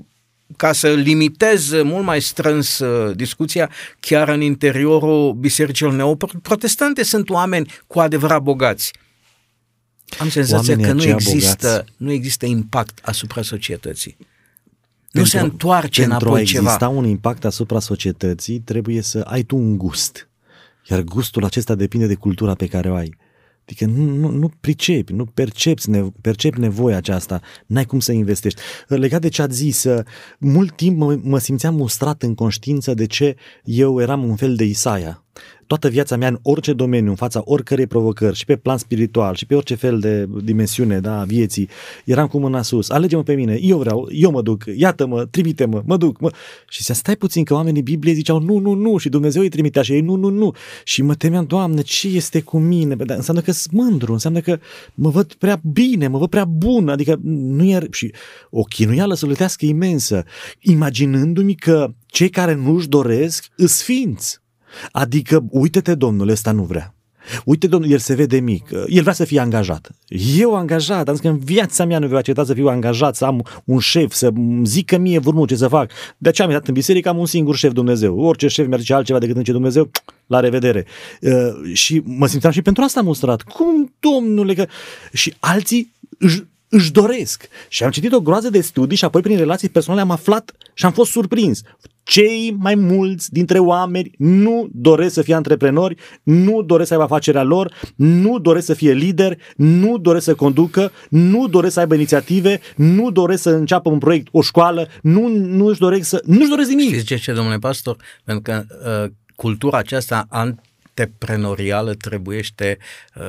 [0.57, 7.73] ca să limitez mult mai strâns uh, discuția, chiar în interiorul bisericilor neoprotestante sunt oameni
[7.87, 8.93] cu adevărat bogați.
[10.19, 11.93] Am senzația Oamenii că nu există, bogați.
[11.97, 14.17] nu există impact asupra societății.
[14.19, 14.27] Nu
[15.21, 16.59] pentru, se întoarce pentru înapoi ceva.
[16.59, 20.29] Pentru a exista un impact asupra societății, trebuie să ai tu un gust.
[20.91, 23.17] Iar gustul acesta depinde de cultura pe care o ai.
[23.65, 28.61] Adică nu, nu, nu pricepi, nu percepți, nevo- percepi nevoia aceasta, n-ai cum să investești.
[28.87, 29.87] Legat de ce ați zis,
[30.39, 34.65] mult timp mă, mă simțeam mustrat în conștiință de ce eu eram un fel de
[34.65, 35.25] Isaia
[35.71, 39.47] toată viața mea în orice domeniu, în fața oricărei provocări, și pe plan spiritual, și
[39.47, 41.69] pe orice fel de dimensiune da, a vieții,
[42.05, 45.97] eram cu mâna sus, alege-mă pe mine, eu vreau, eu mă duc, iată-mă, trimite-mă, mă
[45.97, 46.21] duc.
[46.21, 46.31] Mă.
[46.69, 49.83] Și se stai puțin că oamenii Bibliei ziceau nu, nu, nu și Dumnezeu îi trimitea
[49.83, 50.53] și ei nu, nu, nu.
[50.85, 52.95] Și mă temeam, Doamne, ce este cu mine?
[52.95, 54.59] Dar înseamnă că sunt mândru, înseamnă că
[54.95, 57.87] mă văd prea bine, mă văd prea bun, adică nu e...
[57.91, 58.13] Și
[58.51, 60.25] o chinuială sălătească imensă,
[60.61, 64.40] imaginându-mi că cei care nu-și doresc îs sfinți.
[64.93, 66.95] Adică, uite-te, domnul, ăsta nu vrea.
[67.45, 69.91] Uite, domnul, el se vede mic, el vrea să fie angajat.
[70.39, 73.25] Eu angajat, am zis că în viața mea nu voi accepta să fiu angajat, să
[73.25, 75.91] am un șef, să zică mie vârmul ce să fac.
[76.19, 78.19] De aceea am dat în biserică, am un singur șef Dumnezeu.
[78.19, 79.91] Orice șef mi-ar zice altceva decât ce Dumnezeu,
[80.27, 80.87] la revedere.
[81.21, 83.43] Uh, și mă simțeam și pentru asta mustrat.
[83.43, 84.55] Cum, domnule?
[84.55, 84.67] Că...
[85.13, 87.49] Și alții își, își doresc.
[87.69, 90.85] Și am citit o groază de studii și apoi prin relații personale am aflat și
[90.85, 91.63] am fost surprins
[92.03, 97.43] cei mai mulți dintre oameni nu doresc să fie antreprenori, nu doresc să aibă afacerea
[97.43, 102.61] lor, nu doresc să fie lideri, nu doresc să conducă, nu doresc să aibă inițiative,
[102.77, 106.49] nu doresc să înceapă un proiect, o școală, nu, nu își doresc să, nu își
[106.49, 106.99] doresc nimic.
[106.99, 107.97] Știți ce, domnule pastor?
[108.25, 108.65] Pentru că
[109.05, 110.27] uh, cultura aceasta
[110.95, 112.79] antreprenorială trebuiește
[113.15, 113.23] uh,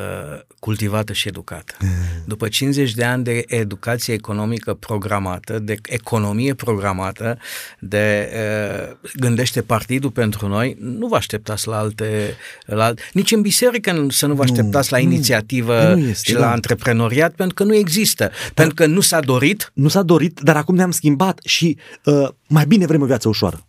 [0.59, 1.75] cultivată și educată.
[1.79, 1.89] Mm.
[2.25, 7.37] După 50 de ani de educație economică programată, de economie programată,
[7.79, 12.35] de uh, gândește partidul pentru noi, nu vă așteptați la alte...
[12.65, 16.39] La, nici în biserică să nu vă așteptați nu, la inițiativă nu este, și la
[16.39, 16.51] da.
[16.51, 18.23] antreprenoriat, pentru că nu există.
[18.23, 19.71] Dar, pentru că nu s-a dorit.
[19.73, 23.65] Nu s-a dorit, dar acum ne-am schimbat și uh, mai bine vrem o viață ușoară.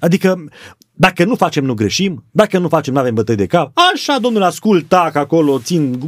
[0.00, 0.44] Adică,
[0.92, 3.72] dacă nu facem, nu greșim, dacă nu facem, nu avem bătăi de cap.
[3.94, 6.00] Așa, domnule, ascult, tac, acolo, țin,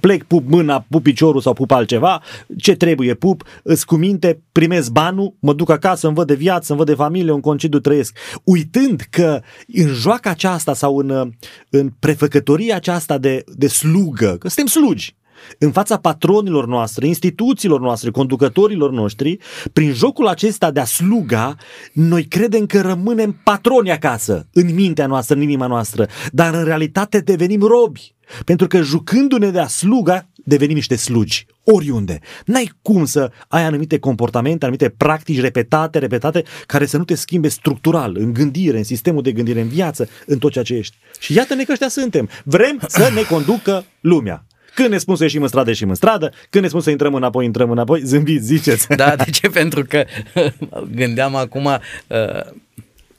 [0.00, 2.22] plec, pup mâna, pup piciorul sau pup altceva,
[2.56, 6.66] ce trebuie, pup, îți cu minte, primesc banul, mă duc acasă, îmi văd de viață,
[6.68, 8.18] îmi văd de familie, un concediu trăiesc.
[8.44, 9.40] Uitând că
[9.72, 11.32] în joaca aceasta sau în,
[11.70, 15.14] în prefăcătoria aceasta de, de slugă, că suntem slugi,
[15.58, 19.38] în fața patronilor noastre, instituțiilor noastre, conducătorilor noștri,
[19.72, 21.54] prin jocul acesta de a sluga,
[21.92, 27.18] noi credem că rămânem patroni acasă, în mintea noastră, în inima noastră, dar în realitate
[27.18, 28.14] devenim robi.
[28.44, 32.18] Pentru că jucându-ne de a sluga, devenim niște slugi, oriunde.
[32.44, 37.48] N-ai cum să ai anumite comportamente, anumite practici repetate, repetate, care să nu te schimbe
[37.48, 40.96] structural, în gândire, în sistemul de gândire, în viață, în tot ceea ce ești.
[41.18, 42.28] Și iată-ne că ăștia suntem.
[42.44, 44.46] Vrem să ne conducă lumea.
[44.74, 46.32] Când ne spun să ieșim în stradă, ieșim în stradă.
[46.50, 48.00] Când ne spun să intrăm înapoi, intrăm înapoi.
[48.00, 48.88] Zâmbiți, ziceți.
[48.88, 49.48] Da, de ce?
[49.60, 50.04] Pentru că
[51.00, 51.78] gândeam acum uh,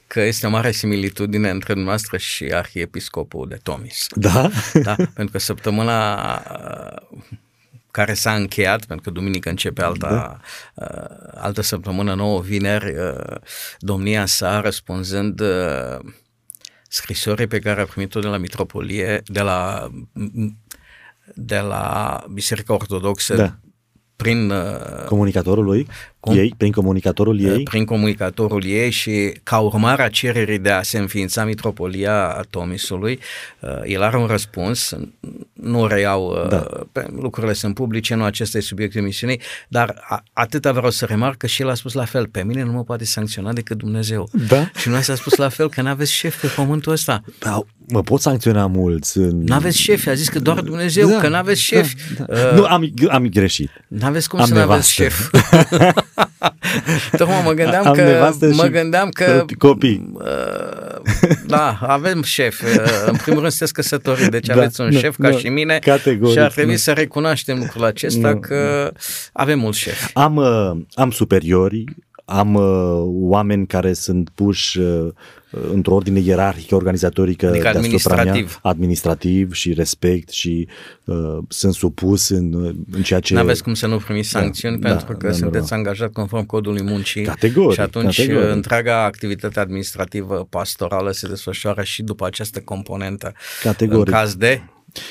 [0.08, 4.08] că este o mare similitudine între noastră și arhiepiscopul de Tomis.
[4.10, 4.50] Da?
[4.74, 7.20] Da, pentru că săptămâna uh,
[7.92, 10.40] care s-a încheiat, pentru că duminică începe alta,
[10.74, 10.86] da.
[10.86, 13.36] uh, altă săptămână nouă, vineri, uh,
[13.80, 16.00] domnia sa răspunzând uh,
[16.88, 19.90] scrisorii pe care a primit-o de la mitropolie, de la
[21.34, 23.56] de la Biserica Ortodoxă da.
[24.16, 25.88] prin uh, comunicatorul lui
[26.26, 26.38] Cum?
[26.38, 27.64] Ei, prin comunicatorul ei?
[27.64, 33.20] Prin comunicatorul ei și ca urmare a cererii de a se înființa Mitropolia Atomisului,
[33.84, 34.96] el are un răspuns,
[35.54, 36.68] nu reiau, da.
[37.20, 39.96] lucrurile sunt publice, nu acesta e subiectul emisiunii, dar
[40.34, 42.84] atâta vreau să remarc că și el a spus la fel, pe mine nu mă
[42.84, 44.30] poate sancționa decât Dumnezeu.
[44.48, 44.70] Da?
[44.76, 47.24] Și noi s-a spus la fel că n-aveți șef pe pământul ăsta.
[47.40, 49.18] Da, mă pot sancționa mulți.
[49.18, 49.44] În...
[49.44, 51.94] N-aveți șef, a zis că doar Dumnezeu, da, că n-aveți șef.
[52.18, 52.34] Da, da.
[52.34, 53.70] Uh, nu, am, am greșit.
[53.88, 55.30] N-aveți cum am să n-aveți șef.
[57.18, 60.12] Tocmai mă gândeam am că, mă gândeam că copii.
[60.14, 61.02] Uh,
[61.46, 62.62] da, avem șef.
[62.62, 62.68] Uh,
[63.06, 65.80] în primul rând sunteți căsătorii, deci da, aveți un nu, șef ca nu, și mine
[65.80, 66.78] categoric, și ar trebui nu.
[66.78, 69.00] să recunoaștem lucrul acesta nu, că nu.
[69.34, 70.10] avem mulți șef.
[70.14, 71.84] Am, uh, am superiori,
[72.26, 75.08] am uh, oameni care sunt puși uh,
[75.72, 78.60] într-o ordine ierarhică organizatorică adică administrativ.
[78.64, 80.68] Mea, administrativ și respect și
[81.04, 83.34] uh, sunt supus în, în ceea ce...
[83.34, 85.76] N-aveți cum să nu primiți da, sancțiuni da, pentru da, că da, sunteți da.
[85.76, 88.52] angajat conform codului muncii categoric, și atunci categoric.
[88.52, 93.34] întreaga activitate administrativă pastorală se desfășoară și după această componentă.
[93.62, 94.14] Categoric.
[94.14, 94.62] În caz de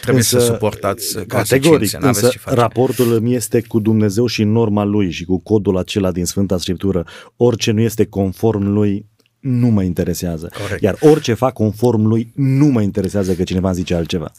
[0.01, 5.25] Trebuie însă, să suportați Categoric, însă raportul mi este cu Dumnezeu și norma lui și
[5.25, 7.07] cu codul acela din Sfânta Scriptură.
[7.37, 9.07] Orice nu este conform lui,
[9.41, 10.51] nu mă interesează.
[10.63, 10.83] Corect.
[10.83, 14.33] Iar orice fac conform lui, nu mă interesează că cineva zice altceva.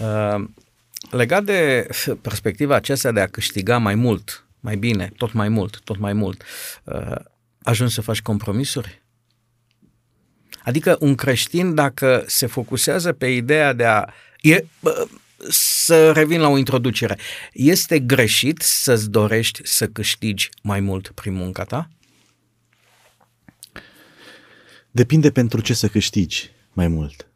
[0.00, 0.44] Uh,
[1.10, 1.86] legat de
[2.20, 6.42] perspectiva aceasta de a câștiga mai mult, mai bine, tot mai mult, tot mai mult,
[6.84, 7.14] uh,
[7.62, 9.02] ajungi să faci compromisuri?
[10.64, 14.04] Adică un creștin, dacă se focusează pe ideea de a
[14.42, 14.64] E,
[15.48, 17.18] să revin la o introducere.
[17.52, 21.88] Este greșit să-ți dorești să câștigi mai mult prin munca ta?
[24.90, 27.26] Depinde pentru ce să câștigi mai mult.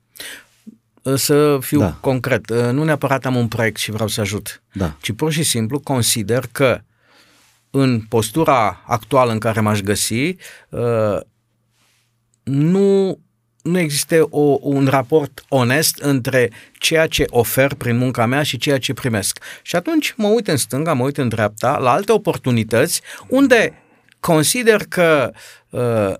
[1.15, 1.93] Să fiu da.
[1.93, 4.97] concret, nu neapărat am un proiect și vreau să ajut, da.
[5.01, 6.81] ci pur și simplu consider că
[7.71, 10.37] în postura actuală în care m-aș găsi,
[12.43, 13.19] nu
[13.67, 18.79] nu există o, un raport onest între ceea ce ofer prin munca mea și ceea
[18.79, 19.39] ce primesc.
[19.63, 23.83] Și atunci mă uit în stânga, mă uit în dreapta, la alte oportunități unde
[24.21, 25.33] consider că
[25.71, 26.15] uh,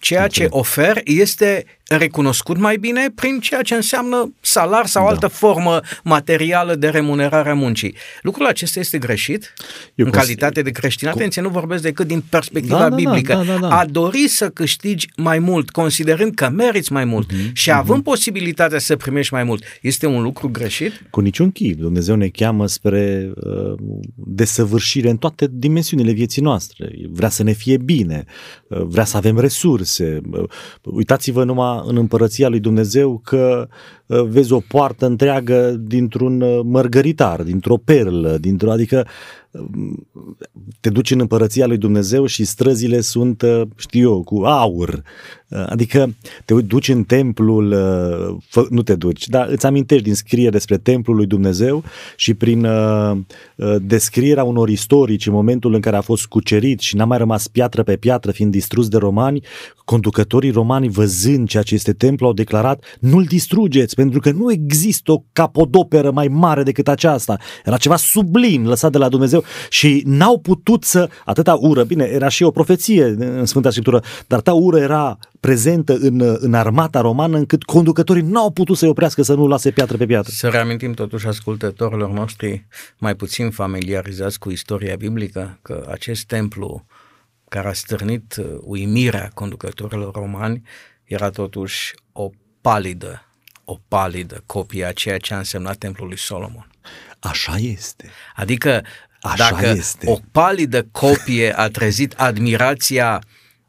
[0.00, 1.64] ceea ce ofer este
[1.96, 5.10] recunoscut mai bine prin ceea ce înseamnă salar sau da.
[5.10, 7.94] altă formă materială de remunerare a muncii.
[8.22, 9.54] Lucrul acesta este greșit
[9.94, 11.08] Eu în calitate de creștin.
[11.08, 13.32] Atenție, nu vorbesc decât din perspectiva da, da, da, biblică.
[13.32, 13.78] Da, da, da, da.
[13.78, 18.04] A dori să câștigi mai mult, considerând că meriți mai mult uh-huh, și având uh-huh.
[18.04, 21.02] posibilitatea să primești mai mult, este un lucru greșit?
[21.10, 21.78] Cu niciun chip.
[21.80, 23.72] Dumnezeu ne cheamă spre uh,
[24.14, 26.90] desăvârșire în toate dimensiunile vieții noastre.
[27.08, 28.24] Vrea să ne fie bine,
[28.68, 30.20] uh, vrea să avem resurse.
[30.30, 30.44] Uh,
[30.82, 33.68] uitați-vă numai în împărăția lui Dumnezeu că
[34.06, 39.06] uh, vezi o poartă întreagă dintr-un uh, mărgăritar, dintr-o perlă, dintr-o, adică
[40.80, 45.02] te duci în împărăția lui Dumnezeu și străzile sunt, uh, știu eu, cu aur.
[45.48, 47.72] Uh, adică te duci în templul,
[48.54, 51.84] uh, nu te duci, dar îți amintești din scriere despre templul lui Dumnezeu
[52.16, 52.66] și prin
[53.82, 57.82] descrierea unor istorici în momentul în care a fost cucerit și n-a mai rămas piatră
[57.82, 59.42] pe piatră fiind distrus de romani,
[59.84, 65.12] conducătorii romani văzând ceea ce este templu au declarat nu-l distrugeți pentru că nu există
[65.12, 67.38] o capodoperă mai mare decât aceasta.
[67.64, 72.04] Era ceva sublim lăsat de la Dumnezeu Dumnezeu și n-au putut să, atâta ură, bine,
[72.04, 77.00] era și o profeție în Sfânta Scriptură, dar atâta ură era prezentă în, în armata
[77.00, 80.32] romană încât conducătorii n-au putut să-i oprească să nu lase piatră pe piatră.
[80.34, 82.66] Să reamintim totuși ascultătorilor noștri
[82.98, 86.84] mai puțin familiarizați cu istoria biblică că acest templu
[87.48, 90.62] care a stârnit uh, uimirea conducătorilor romani
[91.04, 93.24] era totuși o palidă,
[93.64, 96.70] o palidă copie a ceea ce a însemnat templul lui Solomon.
[97.20, 98.10] Așa este.
[98.34, 98.82] Adică
[99.20, 100.10] Așa Dacă este.
[100.10, 103.20] o palidă copie a trezit admirația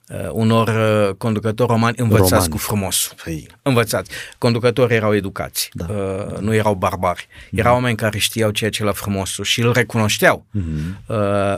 [0.08, 2.50] uh, unor uh, conducători romani învățați romani.
[2.50, 3.14] cu frumos.
[3.24, 3.48] Păi.
[3.62, 4.12] Învățați.
[4.38, 5.86] Conducătorii erau educați, da.
[5.90, 7.28] uh, nu erau barbari.
[7.28, 7.50] Mm-hmm.
[7.52, 10.46] Erau oameni care știau ceea ce la frumosul și îl recunoșteau.
[10.58, 11.06] Mm-hmm.
[11.06, 11.58] Uh,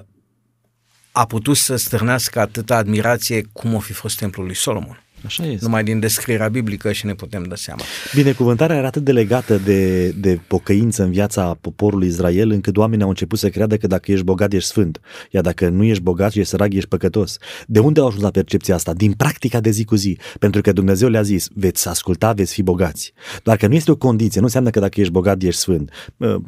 [1.11, 5.02] a putut să stârnească atâta admirație cum o fi fost templul lui Solomon.
[5.25, 5.65] Așa este.
[5.65, 7.81] Numai din descrierea biblică și ne putem da seama.
[8.15, 13.09] Binecuvântarea era atât de legată de, de pocăință în viața poporului Israel, încât oamenii au
[13.09, 14.99] început să creadă că dacă ești bogat, ești sfânt.
[15.31, 17.37] Iar dacă nu ești bogat și ești sărac, ești păcătos.
[17.67, 18.93] De unde au ajuns la percepția asta?
[18.93, 20.17] Din practica de zi cu zi.
[20.39, 23.13] Pentru că Dumnezeu le-a zis, veți asculta, veți fi bogați.
[23.43, 25.91] Doar că nu este o condiție, nu înseamnă că dacă ești bogat, ești sfânt.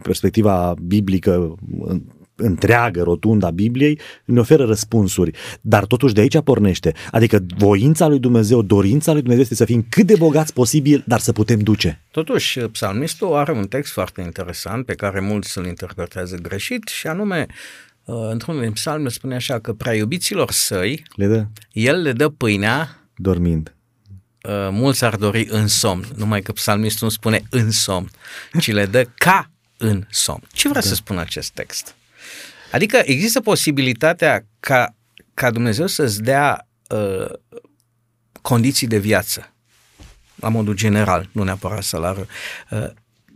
[0.02, 1.56] Perspectiva biblică
[2.36, 6.94] întreagă, rotundă a Bibliei, ne oferă răspunsuri, dar totuși de aici pornește.
[7.12, 11.20] Adică voința lui Dumnezeu, dorința lui Dumnezeu este să fim cât de bogați posibil, dar
[11.20, 12.02] să putem duce.
[12.12, 17.46] Totuși, psalmistul are un text foarte interesant pe care mulți îl interpretează greșit și anume
[18.04, 22.30] uh, într-unul din psalme spune așa că prea iubiților săi, Le dă el le dă
[22.30, 23.76] pâinea, dormind.
[24.44, 28.10] uh, mulți ar dori în somn, numai că psalmistul nu spune în somn,
[28.60, 30.42] ci le dă ca în somn.
[30.52, 30.88] Ce vrea da.
[30.88, 31.96] să spună acest text?
[32.72, 34.96] Adică există posibilitatea ca,
[35.34, 37.34] ca Dumnezeu să-ți dea uh,
[38.42, 39.54] condiții de viață,
[40.36, 42.28] la modul general, nu neapărat salariu,
[42.70, 42.90] uh,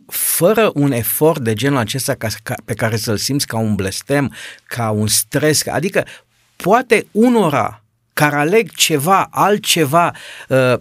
[0.08, 4.34] fără un efort de genul acesta ca, ca, pe care să-l simți ca un blestem,
[4.66, 6.06] ca un stres, adică
[6.56, 10.16] poate unora care aleg ceva, altceva,
[10.48, 10.74] uh,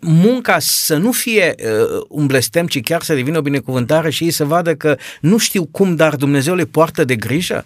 [0.00, 4.30] munca să nu fie uh, un blestem, ci chiar să devină o binecuvântare și ei
[4.30, 7.64] să vadă că nu știu cum, dar Dumnezeu le poartă de grijă?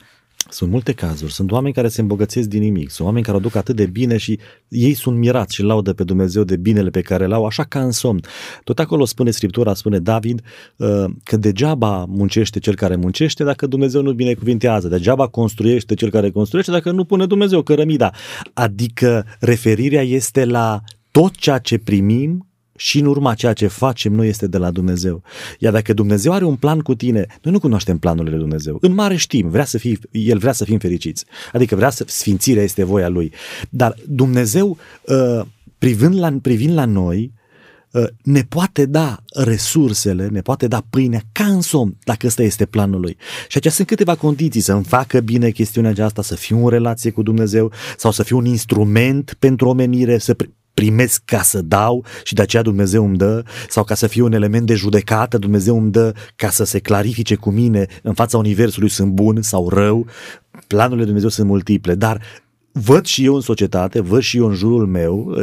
[0.48, 1.32] Sunt multe cazuri.
[1.32, 2.90] Sunt oameni care se îmbogățesc din nimic.
[2.90, 6.04] Sunt oameni care o duc atât de bine și ei sunt mirați și laudă pe
[6.04, 8.20] Dumnezeu de binele pe care l-au, așa ca în somn.
[8.64, 10.42] Tot acolo spune Scriptura, spune David,
[10.76, 14.88] uh, că degeaba muncește cel care muncește dacă Dumnezeu nu binecuvintează.
[14.88, 18.10] Degeaba construiește cel care construiește dacă nu pune Dumnezeu cărămida.
[18.52, 20.80] Adică referirea este la
[21.12, 22.46] tot ceea ce primim
[22.76, 25.22] și în urma ceea ce facem noi este de la Dumnezeu.
[25.58, 28.78] Iar dacă Dumnezeu are un plan cu tine, noi nu cunoaștem planurile lui Dumnezeu.
[28.80, 31.24] În mare știm, vrea să fii, El vrea să fim fericiți.
[31.52, 33.32] Adică vrea să, sfințirea este voia Lui.
[33.70, 35.46] Dar Dumnezeu, uh,
[35.78, 37.32] privind la, privind la noi,
[37.90, 42.66] uh, ne poate da resursele, ne poate da pâinea ca în somn, dacă ăsta este
[42.66, 43.16] planul lui.
[43.40, 47.22] Și acestea sunt câteva condiții să-mi facă bine chestiunea aceasta, să fiu în relație cu
[47.22, 50.36] Dumnezeu sau să fiu un instrument pentru omenire, să
[50.74, 54.32] primesc ca să dau și de aceea Dumnezeu îmi dă, sau ca să fie un
[54.32, 58.88] element de judecată, Dumnezeu îmi dă ca să se clarifice cu mine în fața Universului
[58.88, 60.06] sunt bun sau rău.
[60.66, 62.20] Planurile Dumnezeu sunt multiple, dar
[62.72, 65.34] văd și eu în societate, văd și eu în jurul meu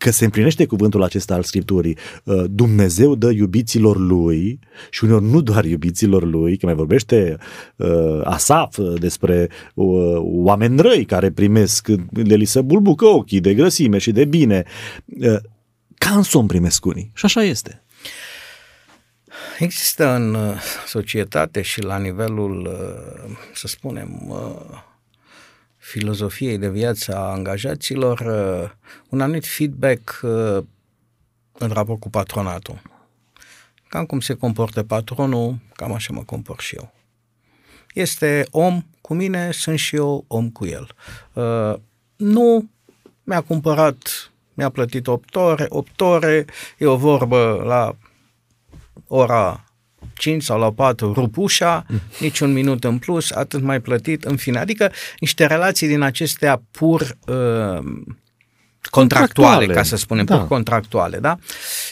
[0.00, 1.96] că se împlinește cuvântul acesta al Scripturii.
[2.24, 4.58] Uh, Dumnezeu dă iubiților lui
[4.90, 7.36] și uneori nu doar iubiților lui, că mai vorbește
[7.76, 13.98] uh, Asaf despre uh, oameni răi care primesc, le li se bulbucă ochii de grăsime
[13.98, 14.64] și de bine.
[15.04, 15.36] Uh,
[15.98, 17.10] ca în somn primesc unii.
[17.14, 17.82] Și așa este.
[19.58, 24.34] Există în uh, societate și la nivelul, uh, să spunem,
[25.80, 28.70] filozofiei de viață a angajaților uh,
[29.08, 30.64] un anumit feedback uh,
[31.52, 32.82] în raport cu patronatul.
[33.88, 36.92] Cam cum se comportă patronul, cam așa mă comport și eu.
[37.94, 40.94] Este om cu mine, sunt și eu om cu el.
[41.32, 41.74] Uh,
[42.16, 42.70] nu
[43.22, 46.44] mi-a cumpărat, mi-a plătit 8 ore, 8 ore,
[46.78, 47.96] e o vorbă la
[49.06, 49.69] ora
[50.20, 52.00] 5 sau la 4 rup ușa, mm.
[52.20, 54.58] niciun minut în plus, atât mai plătit, în fine.
[54.58, 60.36] Adică niște relații din acestea pur uh, contractuale, contractuale, ca să spunem, da.
[60.36, 61.38] pur contractuale, da?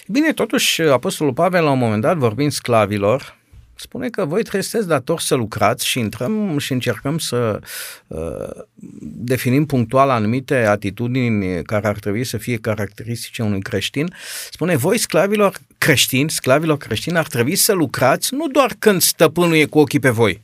[0.07, 3.37] Bine, totuși, Apostolul Pavel, la un moment dat, vorbind sclavilor,
[3.81, 7.61] spune că voi trebuie să dator să lucrați și intrăm și încercăm să
[8.07, 8.65] uh,
[9.03, 14.15] definim punctual anumite atitudini care ar trebui să fie caracteristice unui creștin.
[14.51, 19.65] Spune, voi sclavilor creștini, sclavilor creștini ar trebui să lucrați nu doar când stăpânul e
[19.65, 20.43] cu ochii pe voi,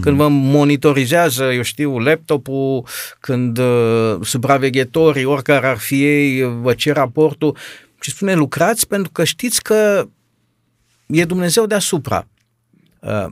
[0.00, 2.86] când vă monitorizează, eu știu, laptopul,
[3.20, 7.56] când uh, supraveghetorii, oricare ar fi ei, vă cer raportul,
[8.00, 10.08] și spune lucrați pentru că știți că
[11.06, 12.26] e Dumnezeu deasupra.
[13.02, 13.26] Uh,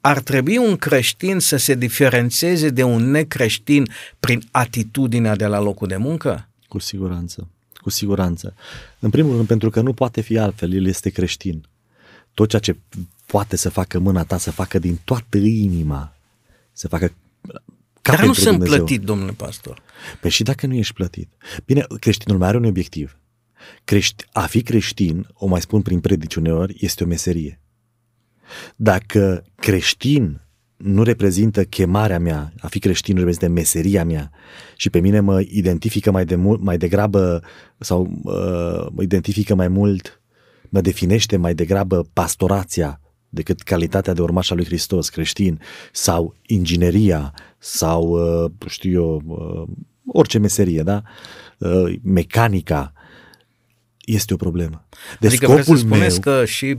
[0.00, 3.88] ar trebui un creștin să se diferențeze de un necreștin
[4.20, 6.48] prin atitudinea de la locul de muncă?
[6.68, 7.48] Cu siguranță,
[7.80, 8.54] cu siguranță.
[8.98, 11.66] În primul rând pentru că nu poate fi altfel, el este creștin.
[12.34, 12.76] Tot ceea ce
[13.26, 16.16] poate să facă mâna ta, să facă din toată inima,
[16.72, 17.12] să facă
[18.02, 18.76] ca Dar nu sunt Dumnezeu.
[18.76, 19.82] plătit, domnule pastor.
[20.20, 21.28] Păi și dacă nu ești plătit?
[21.64, 23.16] Bine, creștinul mai are un obiectiv.
[23.84, 27.61] Crești, a fi creștin, o mai spun prin predici uneori, este o meserie.
[28.76, 30.40] Dacă creștin
[30.76, 34.30] nu reprezintă chemarea mea, a fi creștin nu reprezintă meseria mea
[34.76, 37.42] și pe mine mă identifică mai, de mult, mai degrabă
[37.78, 40.22] sau uh, mă identifică mai mult,
[40.68, 45.60] mă definește mai degrabă pastorația decât calitatea de urmaș al lui Hristos creștin
[45.92, 51.02] sau ingineria sau, uh, știu eu, uh, orice meserie, da?
[51.58, 52.92] Uh, mecanica,
[54.04, 54.86] este o problemă.
[55.20, 56.78] De adică scopul vreți să spuneți meu, că și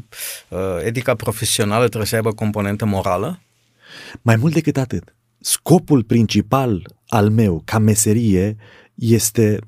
[0.50, 3.40] uh, etica profesională trebuie să aibă componentă morală?
[4.22, 5.16] Mai mult decât atât.
[5.40, 8.56] Scopul principal al meu ca meserie
[8.96, 9.60] este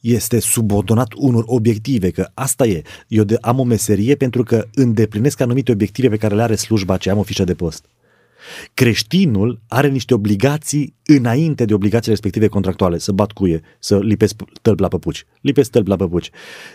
[0.00, 2.82] este subordonat unor obiective, că asta e.
[3.08, 6.94] Eu de, am o meserie pentru că îndeplinesc anumite obiective pe care le are slujba
[6.94, 7.84] aceea, am o fișă de post.
[8.74, 14.80] Creștinul are niște obligații înainte de obligațiile respective contractuale, să bat cuie, să lipesc tălpi
[14.80, 16.30] la păpuci, lipesc tălpi la păpuci.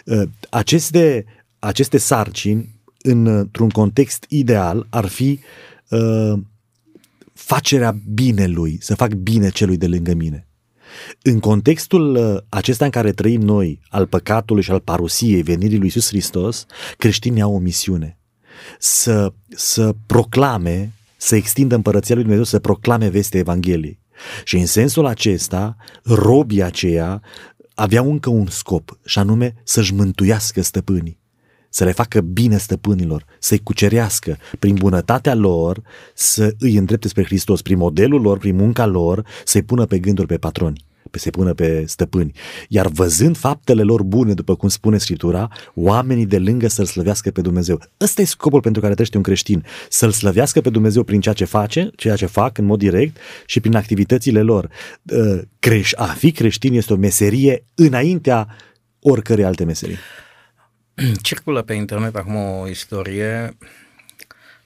[0.05, 1.25] Uh, aceste,
[1.59, 5.39] aceste sarcini, într-un context ideal, ar fi
[5.89, 6.33] uh,
[7.33, 10.47] facerea binelui, să fac bine celui de lângă mine.
[11.21, 15.85] În contextul uh, acesta în care trăim noi, al păcatului și al parusiei, venirii lui
[15.85, 16.65] Iisus Hristos,
[16.97, 18.17] creștinii au o misiune.
[18.79, 23.99] Să, să proclame, să extindă împărăția lui Dumnezeu, să proclame vestea Evangheliei.
[24.43, 27.21] Și în sensul acesta, robii aceia
[27.73, 31.23] aveau încă un scop, și anume să-și mântuiască stăpânii
[31.75, 35.81] să le facă bine stăpânilor, să-i cucerească prin bunătatea lor,
[36.13, 40.27] să îi îndrepte spre Hristos, prin modelul lor, prin munca lor, să-i pună pe gânduri
[40.27, 42.31] pe patroni pe se pună pe stăpâni.
[42.67, 47.41] Iar văzând faptele lor bune, după cum spune Scriptura, oamenii de lângă să-L slăvească pe
[47.41, 47.79] Dumnezeu.
[48.01, 49.65] Ăsta e scopul pentru care trăiește un creștin.
[49.89, 53.59] Să-L slăvească pe Dumnezeu prin ceea ce face, ceea ce fac în mod direct și
[53.59, 54.69] prin activitățile lor.
[55.11, 58.47] Ă, creș, a fi creștin este o meserie înaintea
[58.99, 59.97] oricărei alte meserii.
[61.21, 63.57] Circulă pe internet acum o istorie,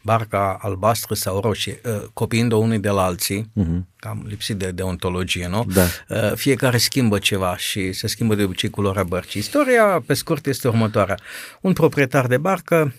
[0.10, 3.80] barca albastră sau roșie, uh, copiind-o unii de la alții, uh-huh.
[3.96, 5.66] cam lipsit de deontologie, nu?
[5.74, 5.86] Da.
[6.08, 9.40] Uh, fiecare schimbă ceva și se schimbă de obicei culoarea bărcii.
[9.40, 11.18] Istoria, pe scurt, este următoarea.
[11.62, 12.94] Un proprietar de barcă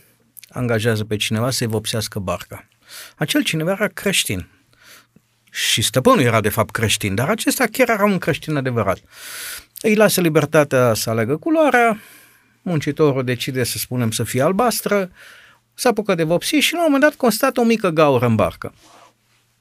[0.49, 2.69] angajează pe cineva să-i vopsească barca.
[3.17, 4.49] Acel cineva era creștin.
[5.51, 8.99] Și stăpânul era de fapt creștin, dar acesta chiar era un creștin adevărat.
[9.81, 12.01] Îi lasă libertatea să aleagă culoarea,
[12.63, 15.11] muncitorul decide să spunem să fie albastră,
[15.81, 18.74] se apucă de vopsi și la un moment dat constată o mică gaură în barcă.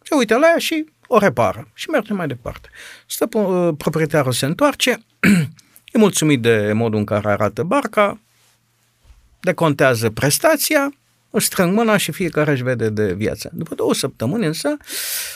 [0.01, 2.69] Se uită la ea și o repară și merge mai departe.
[3.05, 5.05] Stă, uh, proprietarul se întoarce,
[5.93, 8.19] e mulțumit de modul în care arată barca,
[9.39, 10.93] decontează prestația,
[11.29, 13.49] își strâng mâna și fiecare își vede de viață.
[13.53, 14.77] După două săptămâni însă,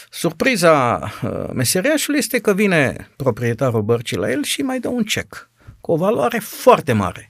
[0.10, 5.50] surpriza uh, meseriașului este că vine proprietarul bărcii la el și mai dă un cec
[5.82, 7.28] cu o valoare foarte mare.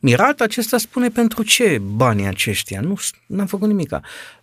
[0.00, 2.80] Mirat, acesta spune pentru ce banii aceștia?
[2.80, 2.96] Nu,
[3.26, 4.00] n-am făcut nimica.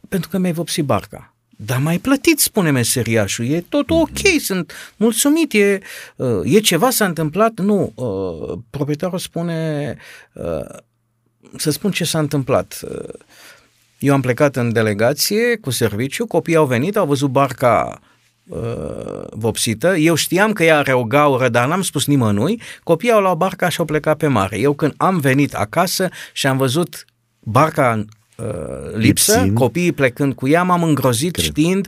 [0.10, 1.36] Pentru că mi-ai vopsit barca.
[1.58, 5.80] Dar mai plătit, spune meseriașul, e tot ok, sunt mulțumit, e,
[6.16, 7.60] uh, e ceva s-a întâmplat?
[7.60, 9.98] Nu, uh, proprietarul spune,
[10.34, 10.78] uh,
[11.58, 12.80] să spun ce s-a întâmplat.
[14.00, 18.15] Eu am plecat în delegație cu serviciu, copiii au venit, au văzut barca uh,
[19.32, 19.96] vopsită.
[19.98, 22.62] Eu știam că ea are o gaură, dar n-am spus nimănui.
[22.84, 24.58] Copiii au luat barca și au plecat pe mare.
[24.60, 27.06] Eu când am venit acasă și am văzut
[27.40, 28.06] barca
[28.38, 28.46] uh,
[28.96, 29.54] lipsă, Lipsin.
[29.54, 31.46] copiii plecând cu ea, m-am îngrozit Cred.
[31.46, 31.88] știind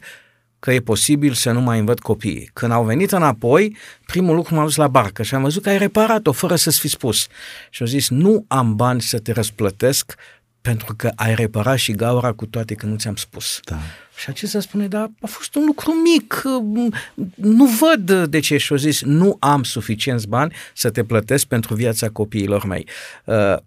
[0.60, 2.50] că e posibil să nu mai învăț copiii.
[2.54, 5.78] Când au venit înapoi, primul lucru m-a dus la barcă și am văzut că ai
[5.78, 7.28] reparat-o fără să-ți fi spus.
[7.70, 10.16] Și au zis, nu am bani să te răsplătesc
[10.62, 13.60] pentru că ai reparat și gaura cu toate că nu ți-am spus.
[13.64, 13.78] Da.
[14.18, 16.42] Și acesta spune, da, a fost un lucru mic,
[17.36, 18.58] nu văd de ce.
[18.58, 22.88] Și-o zis, nu am suficienți bani să te plătesc pentru viața copiilor mei.
[23.26, 23.58] Uh,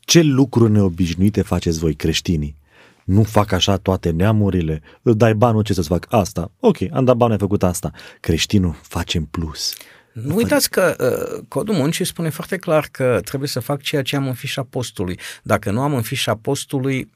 [0.00, 2.56] ce lucruri neobișnuite faceți voi creștinii?
[3.04, 6.06] Nu fac așa toate neamurile, îți dai banul, ce să-ți fac?
[6.08, 6.50] Asta.
[6.60, 7.90] Ok, am dat bani, ai făcut asta.
[8.20, 9.74] Creștinul face în plus.
[10.12, 14.16] Nu uitați că uh, codul muncii spune foarte clar că trebuie să fac ceea ce
[14.16, 15.18] am în fișa postului.
[15.42, 17.10] Dacă nu am în fișa postului,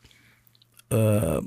[0.88, 1.38] uh,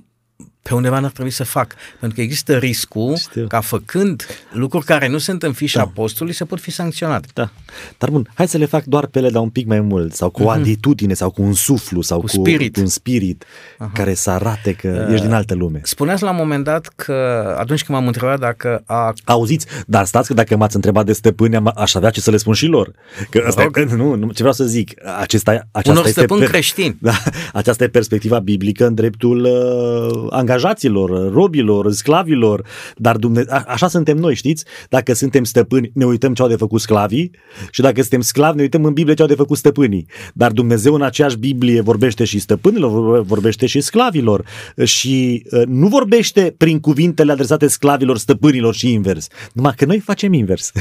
[0.68, 1.76] pe undeva n-ar trebui să fac.
[2.00, 3.48] Pentru că există riscul Știu.
[3.48, 5.92] ca făcând lucruri care nu sunt în fișa da.
[5.94, 7.26] postului să pot fi sancționat.
[7.34, 7.50] Da.
[7.98, 10.30] Dar bun, hai să le fac doar pe ele, dar un pic mai mult, sau
[10.30, 10.46] cu mm-hmm.
[10.46, 10.60] o mhm.
[10.60, 12.74] atitudine, sau cu un suflu, sau cu, cu, spirit.
[12.74, 13.46] cu un spirit
[13.78, 13.92] Aha.
[13.94, 15.80] care să arate că uh, ești din altă lume.
[15.84, 17.14] Spuneați la un moment dat că
[17.60, 19.14] atunci când m-am întrebat dacă a...
[19.26, 22.54] Auziți, dar stați că dacă m-ați întrebat de stăpâni, aș avea ce să le spun
[22.54, 22.92] și lor.
[23.30, 26.48] Că asta e, nu, nu, ce vreau să zic, acesta, aceasta Unor este stăpân per,
[26.48, 26.98] creștin.
[27.08, 27.14] Da,
[27.54, 30.28] aceasta e perspectiva biblică în dreptul uh,
[30.58, 33.44] angajaților, robilor, sclavilor, dar Dumne...
[33.48, 34.66] A, așa suntem noi, știți?
[34.90, 37.32] Dacă suntem stăpâni, ne uităm ce au de făcut sclavii
[37.72, 40.08] și dacă suntem sclavi, ne uităm în Biblie ce au de făcut stăpânii.
[40.34, 44.46] Dar Dumnezeu în aceeași Biblie vorbește și stăpânilor, vorbește și sclavilor
[44.84, 49.28] și uh, nu vorbește prin cuvintele adresate sclavilor, stăpânilor și invers.
[49.54, 50.72] Numai că noi facem invers.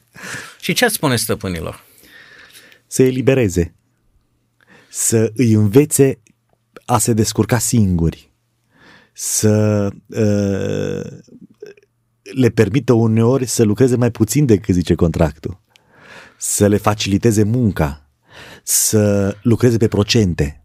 [0.64, 1.86] și ce spune stăpânilor?
[2.86, 3.74] Să elibereze,
[4.88, 6.18] să îi învețe
[6.84, 8.27] a se descurca singuri
[9.20, 11.18] să uh,
[12.34, 15.60] le permită uneori să lucreze mai puțin decât zice contractul,
[16.36, 18.10] să le faciliteze munca,
[18.62, 20.64] să lucreze pe procente,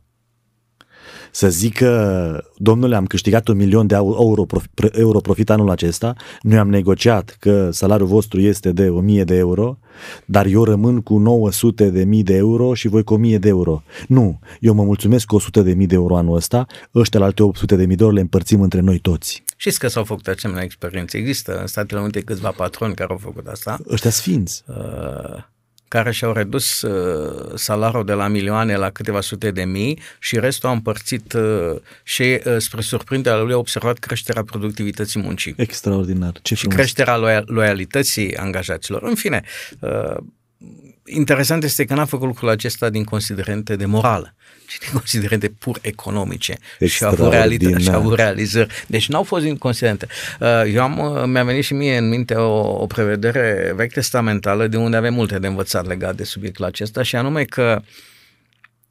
[1.36, 4.46] să zică, domnule, am câștigat un milion de euro,
[4.92, 9.78] euro profit anul acesta, noi am negociat că salariul vostru este de 1000 de euro,
[10.26, 13.84] dar eu rămân cu 900 de mii de euro și voi cu 1000 de euro.
[14.08, 16.66] Nu, eu mă mulțumesc cu 100 de mii de euro anul ăsta,
[16.96, 19.44] ăștia la alte 800 de mii de euro le împărțim între noi toți.
[19.58, 21.18] Știți că s-au făcut asemenea experiențe.
[21.18, 23.80] Există în Statele Unite câțiva patroni care au făcut asta.
[23.90, 24.64] Ăștia sfinți.
[24.68, 25.52] Uh
[25.94, 30.70] care și-au redus uh, salariul de la milioane la câteva sute de mii și restul
[30.70, 35.54] au împărțit uh, și uh, spre surprinderea lui a observat creșterea productivității muncii.
[35.58, 36.32] Extraordinar.
[36.42, 36.78] Ce și frumos.
[36.78, 39.04] creșterea loia- loialității angajaților.
[39.04, 39.44] În fine,
[39.80, 40.16] uh,
[41.06, 44.36] interesant este că n-a făcut lucrul acesta din considerente de morală,
[44.68, 48.74] ci din considerente pur economice și a avut, realitate, și a avut realizări.
[48.88, 50.08] Deci n-au fost din considerente.
[50.40, 54.68] Uh, Eu am, uh, mi-a venit și mie în minte o, o prevedere vechi testamentală
[54.68, 57.82] de unde avem multe de învățat legat de subiectul acesta și anume că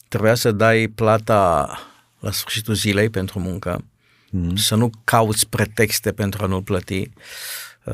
[0.09, 1.69] trebuia să dai plata
[2.19, 3.85] la sfârșitul zilei pentru muncă,
[4.31, 4.57] mm.
[4.57, 7.11] să nu cauți pretexte pentru a nu plăti.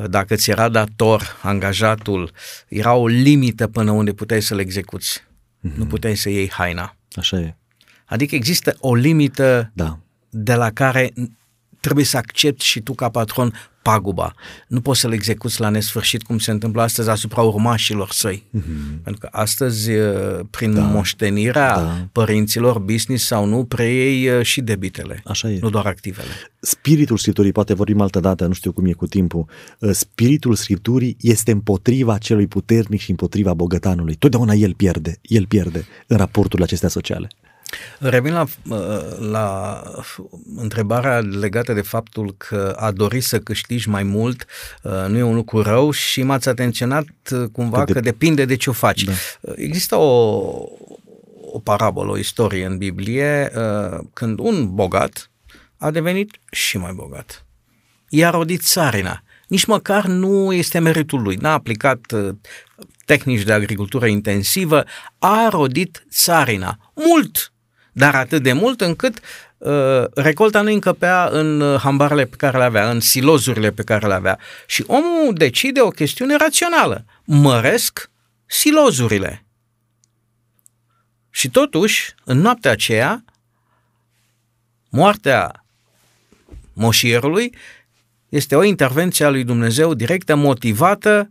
[0.06, 2.32] Dacă ți era dator angajatul,
[2.68, 5.20] era o limită până unde puteai să-l execuți.
[5.20, 5.74] Mm-hmm.
[5.74, 6.96] Nu puteai să iei haina.
[7.12, 7.57] Așa e.
[8.08, 9.98] Adică există o limită Da.
[10.30, 11.12] de la care
[11.80, 13.52] trebuie să accepti și tu ca patron
[13.82, 14.34] paguba.
[14.68, 18.44] Nu poți să-l execuți la nesfârșit cum se întâmplă astăzi asupra urmașilor săi.
[18.58, 19.02] Mm-hmm.
[19.02, 19.90] Pentru că astăzi,
[20.50, 20.80] prin da.
[20.80, 22.08] moștenirea da.
[22.12, 25.58] părinților, business sau nu, preiei și debitele, Așa e.
[25.60, 26.28] nu doar activele.
[26.60, 29.44] Spiritul Scripturii, poate vorbim altă dată, nu știu cum e cu timpul,
[29.90, 34.14] spiritul Scripturii este împotriva celui puternic și împotriva bogătanului.
[34.14, 37.28] Totdeauna el pierde, el pierde în raporturile acestea sociale.
[37.98, 38.46] Revin la,
[39.30, 39.82] la
[40.56, 44.44] întrebarea legată de faptul că a dori să câștigi mai mult
[44.82, 47.06] nu e un lucru rău și m-ați atenționat
[47.52, 47.92] cumva că, de...
[47.92, 49.04] că depinde de ce o faci.
[49.04, 49.12] Da.
[49.56, 50.48] Există o,
[51.52, 53.52] o parabolă, o istorie în Biblie
[54.12, 55.30] când un bogat
[55.76, 57.46] a devenit și mai bogat.
[58.08, 59.22] I-a rodit țarina.
[59.48, 61.36] Nici măcar nu este meritul lui.
[61.36, 62.00] N-a aplicat
[63.04, 64.84] tehnici de agricultură intensivă,
[65.18, 66.92] a rodit țarina.
[66.94, 67.52] Mult!
[67.98, 69.20] Dar atât de mult încât
[69.58, 74.14] uh, recolta nu încăpea în hambarele pe care le avea, în silozurile pe care le
[74.14, 74.38] avea.
[74.66, 77.04] Și omul decide o chestiune rațională.
[77.24, 78.10] Măresc
[78.46, 79.44] silozurile.
[81.30, 83.24] Și totuși, în noaptea aceea,
[84.88, 85.64] moartea
[86.72, 87.54] moșierului
[88.28, 91.30] este o intervenție a lui Dumnezeu directă, motivată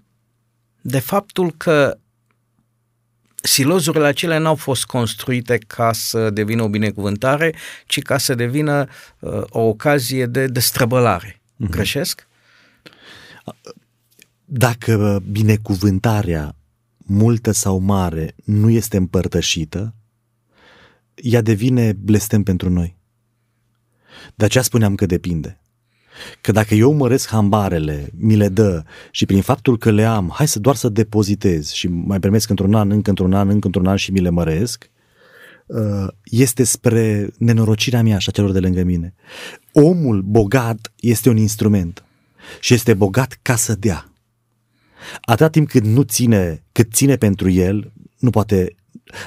[0.82, 1.98] de faptul că
[3.44, 8.88] silozurile acelea n-au fost construite ca să devină o binecuvântare, ci ca să devină
[9.20, 11.32] uh, o ocazie de destrăbălare.
[11.32, 11.70] Uh-huh.
[11.70, 12.28] Greșesc?
[14.46, 16.56] Dacă binecuvântarea,
[16.98, 19.94] multă sau mare, nu este împărtășită,
[21.16, 22.98] ea devine blestem pentru noi.
[24.36, 25.60] De aceea spuneam că depinde.
[26.42, 30.48] Că dacă eu măresc hambarele, mi le dă și prin faptul că le am, hai
[30.48, 33.96] să doar să depozitez și mai primesc într-un an, încă într-un an, încă într-un an
[33.96, 34.90] și mi le măresc,
[36.24, 39.14] este spre nenorocirea mea și a celor de lângă mine.
[39.72, 42.04] Omul bogat este un instrument
[42.60, 44.12] și este bogat ca să dea.
[45.22, 48.76] Atâta timp cât nu ține, cât ține pentru el, nu poate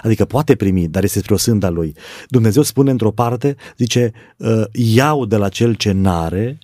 [0.02, 1.96] Adică poate primi, dar este spre o sânda lui.
[2.28, 4.12] Dumnezeu spune într-o parte, zice,
[4.72, 6.58] iau de la cel ce n-are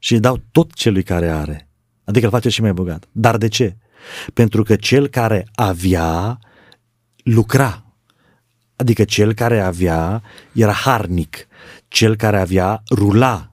[0.00, 1.68] și îi dau tot celui care are.
[2.04, 3.08] Adică îl face și mai bogat.
[3.12, 3.76] Dar de ce?
[4.34, 6.38] Pentru că cel care avea,
[7.16, 7.84] lucra.
[8.76, 10.22] Adică cel care avea
[10.52, 11.46] era harnic.
[11.88, 13.49] Cel care avea, rula.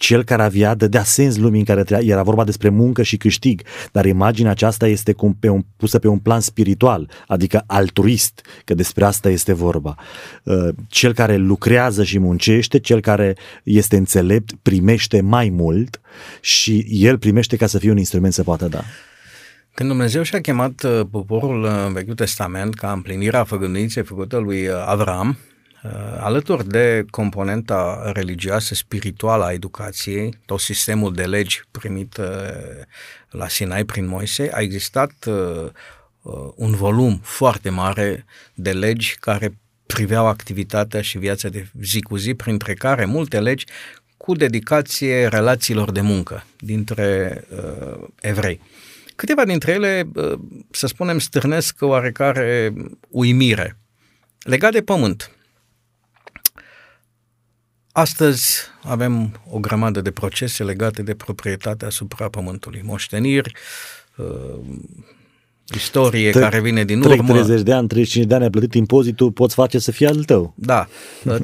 [0.00, 2.12] Cel care avea dădea sens lumii în care trăia.
[2.12, 3.62] Era vorba despre muncă și câștig.
[3.92, 8.74] Dar imaginea aceasta este cum pe un, pusă pe un plan spiritual, adică altruist, că
[8.74, 9.94] despre asta este vorba.
[10.88, 16.00] Cel care lucrează și muncește, cel care este înțelept, primește mai mult
[16.40, 18.82] și el primește ca să fie un instrument să poată da.
[19.74, 25.38] Când Dumnezeu și-a chemat poporul în Vechiul Testament ca împlinirea făgăduinței făcută lui Avram,
[26.20, 32.16] alături de componenta religioasă, spirituală a educației, tot sistemul de legi primit
[33.30, 35.12] la Sinai prin Moise, a existat
[36.54, 38.24] un volum foarte mare
[38.54, 43.64] de legi care priveau activitatea și viața de zi cu zi, printre care multe legi
[44.16, 48.60] cu dedicație relațiilor de muncă dintre uh, evrei.
[49.16, 50.38] Câteva dintre ele, uh,
[50.70, 52.72] să spunem, stârnesc oarecare
[53.08, 53.78] uimire.
[54.38, 55.30] Legat de pământ.
[57.98, 63.52] Astăzi avem o grămadă de procese legate de proprietatea asupra pământului, moșteniri,
[64.16, 64.26] uh,
[65.74, 67.32] istorie Tre- care vine din trec urmă.
[67.32, 70.54] 30 de ani, 35 de ani ai plătit impozitul, poți face să fie al tău.
[70.54, 70.88] Da.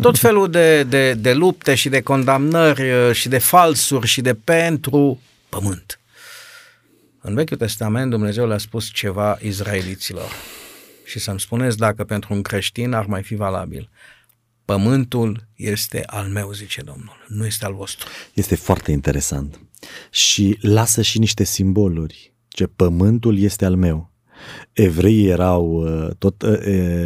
[0.00, 5.20] Tot felul de, de, de lupte și de condamnări și de falsuri și de pentru
[5.48, 6.00] pământ.
[7.20, 10.30] În Vechiul Testament Dumnezeu le-a spus ceva izraeliților.
[11.04, 13.88] Și să-mi spuneți dacă pentru un creștin ar mai fi valabil.
[14.64, 18.08] Pământul este al meu, zice Domnul, nu este al vostru.
[18.34, 19.60] Este foarte interesant.
[20.10, 22.34] Și lasă și niște simboluri.
[22.48, 24.12] Ce pământul este al meu.
[24.72, 25.88] evreii erau
[26.18, 26.42] tot,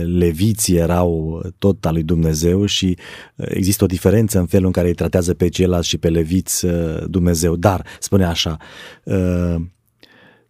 [0.04, 2.96] leviții erau tot al lui Dumnezeu și
[3.36, 6.66] există o diferență în felul în care îi tratează pe ceilalți și pe leviți
[7.06, 7.56] Dumnezeu.
[7.56, 8.56] Dar, spune așa,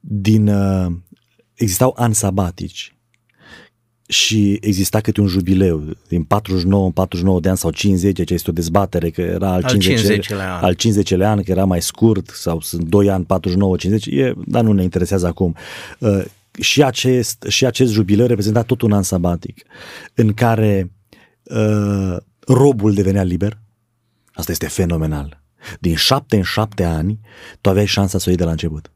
[0.01, 0.51] din,
[1.55, 2.98] existau ani sabatici
[4.09, 8.51] și exista câte un jubileu din 49 în 49 de ani sau 50, ce este
[8.51, 10.65] o dezbatere că era al, al 50 lea an.
[10.65, 14.63] al 50 an, că era mai scurt sau sunt 2 ani 49 50, e, dar
[14.63, 15.57] nu ne interesează acum.
[15.99, 16.25] Uh,
[16.61, 19.63] și acest, și acest jubileu reprezenta tot un an sabatic
[20.15, 20.93] în care
[21.43, 23.59] uh, robul devenea liber.
[24.33, 25.43] Asta este fenomenal.
[25.81, 27.19] Din șapte în șapte ani,
[27.61, 28.93] tu aveai șansa să o iei de la început.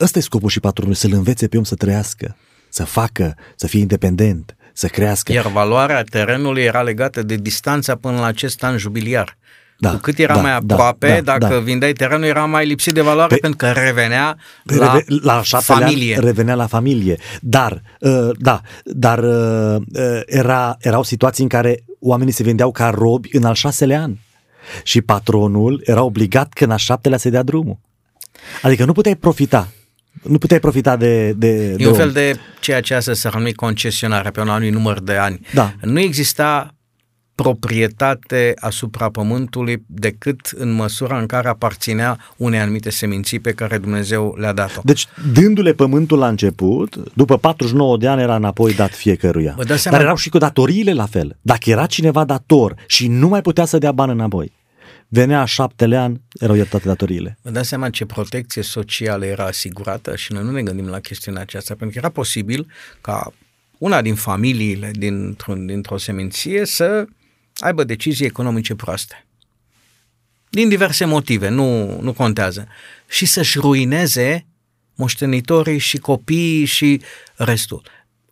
[0.00, 2.36] Ăsta e scopul și patronul, să-l învețe pe om să trăiască
[2.72, 5.32] să facă, să fie independent, să crească.
[5.32, 9.36] Iar valoarea terenului era legată de distanța până la acest an jubiliar.
[9.78, 11.60] Da, Cu cât era da, mai da, aproape, da, da, dacă da.
[11.60, 15.42] vindeai terenul, era mai lipsit de valoare pe, pentru că revenea pe la, reve, la
[15.42, 16.14] familie.
[16.14, 17.18] Ani, revenea la familie.
[17.40, 22.88] Dar, uh, da, dar uh, uh, era, erau situații în care oamenii se vindeau ca
[22.88, 24.14] robi în al șaselea an.
[24.82, 27.78] Și patronul era obligat că în al șaptelea să dea drumul.
[28.62, 29.68] Adică nu puteai profita
[30.22, 33.52] nu puteai profita de, de E de un fel de ceea ce astăzi s-ar numi
[33.52, 35.40] concesionare pe un anumit număr de ani.
[35.52, 35.74] Da.
[35.80, 36.74] Nu exista
[37.34, 44.36] proprietate asupra pământului decât în măsura în care aparținea unei anumite seminții pe care Dumnezeu
[44.38, 44.80] le-a dat-o.
[44.84, 49.56] Deci, dându-le pământul la început, după 49 de ani era înapoi dat fiecăruia.
[49.90, 51.36] Dar erau și cu datoriile la fel.
[51.40, 54.52] Dacă era cineva dator și nu mai putea să dea bani înapoi,
[55.14, 57.38] venea a șaptele an, erau iertate datoriile.
[57.42, 61.40] Vă dați seama ce protecție socială era asigurată și noi nu ne gândim la chestiunea
[61.40, 62.66] aceasta, pentru că era posibil
[63.00, 63.32] ca
[63.78, 67.04] una din familiile dintr-o, dintr-o seminție să
[67.56, 69.26] aibă decizii economice proaste.
[70.50, 72.68] Din diverse motive, nu, nu contează.
[73.08, 74.46] Și să-și ruineze
[74.94, 77.02] moștenitorii și copiii și
[77.36, 77.82] restul.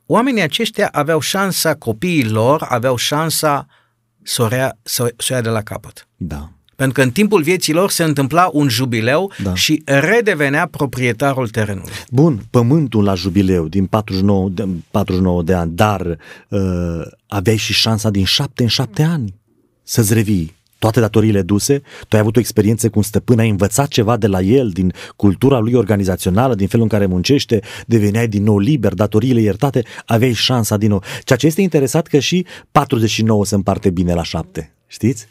[0.06, 3.66] Oamenii aceștia aveau șansa, copiii lor aveau șansa
[4.22, 6.08] să o, rea, să, să o ia de la capăt.
[6.16, 6.50] Da.
[6.80, 9.54] Pentru că în timpul vieții lor se întâmpla un jubileu da.
[9.54, 11.90] și redevenea proprietarul terenului.
[12.10, 16.16] Bun, pământul la jubileu din 49 de, 49 de ani, dar
[16.48, 16.60] uh,
[17.26, 19.34] aveai și șansa din șapte în șapte ani
[19.82, 23.88] să-ți revii toate datoriile duse, tu ai avut o experiență cu un stăpân, ai învățat
[23.88, 28.42] ceva de la el, din cultura lui organizațională, din felul în care muncește, deveneai din
[28.42, 31.02] nou liber, datoriile iertate, aveai șansa din nou.
[31.24, 35.28] Ceea ce este interesat că și 49 se împarte bine la șapte, știți?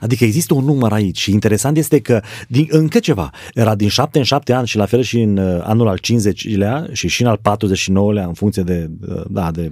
[0.00, 4.18] Adică există un număr aici și interesant este că din, încă ceva, era din 7
[4.18, 7.28] în 7 ani și la fel și în uh, anul al 50-lea și și în
[7.28, 9.70] al 49-lea în funcție de, uh, da, de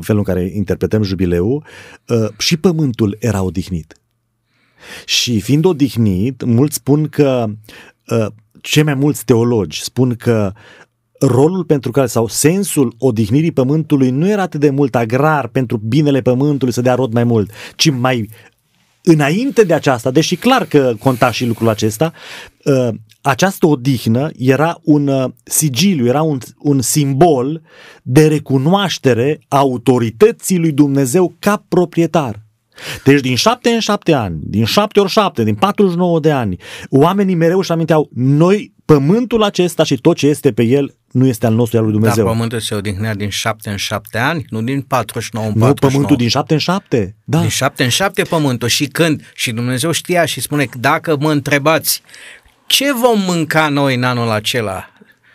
[0.00, 1.64] felul în care interpretăm jubileul,
[2.08, 3.96] uh, și pământul era odihnit.
[5.04, 7.46] Și fiind odihnit, mulți spun că
[8.60, 10.52] cei mai mulți teologi spun că
[11.26, 16.20] rolul pentru care, sau sensul odihnirii pământului nu era atât de mult agrar pentru binele
[16.20, 18.28] pământului să dea rod mai mult, ci mai
[19.02, 22.12] înainte de aceasta, deși clar că conta și lucrul acesta,
[22.64, 22.88] uh,
[23.20, 27.62] această odihnă era un uh, sigiliu, era un, un simbol
[28.02, 32.42] de recunoaștere a autorității lui Dumnezeu ca proprietar.
[33.04, 36.56] Deci din șapte în șapte ani, din șapte ori șapte, din 49 de ani,
[36.90, 41.46] oamenii mereu își aminteau, noi, pământul acesta și tot ce este pe el, nu este
[41.46, 42.24] al nostru, al lui Dumnezeu.
[42.24, 45.68] Dar pământul se odihnea din șapte în șapte ani, nu din 49 în 49.
[45.68, 47.14] Nu, pământul din șapte în șapte.
[47.24, 47.40] Da.
[47.40, 48.68] Din șapte în șapte pământul.
[48.68, 49.30] Și când?
[49.34, 52.02] Și Dumnezeu știa și spune, dacă mă întrebați,
[52.66, 54.90] ce vom mânca noi în anul acela?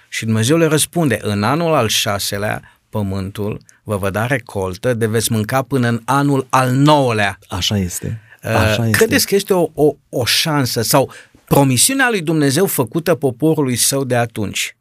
[0.09, 5.31] Și Dumnezeu le răspunde, în anul al șaselea, pământul vă va da recoltă de veți
[5.31, 7.37] mânca până în anul al nouălea.
[7.47, 8.21] Așa este.
[8.43, 8.97] Uh, Așa este.
[8.97, 11.11] Credeți că este o, o, o șansă sau
[11.45, 14.76] promisiunea lui Dumnezeu făcută poporului său de atunci?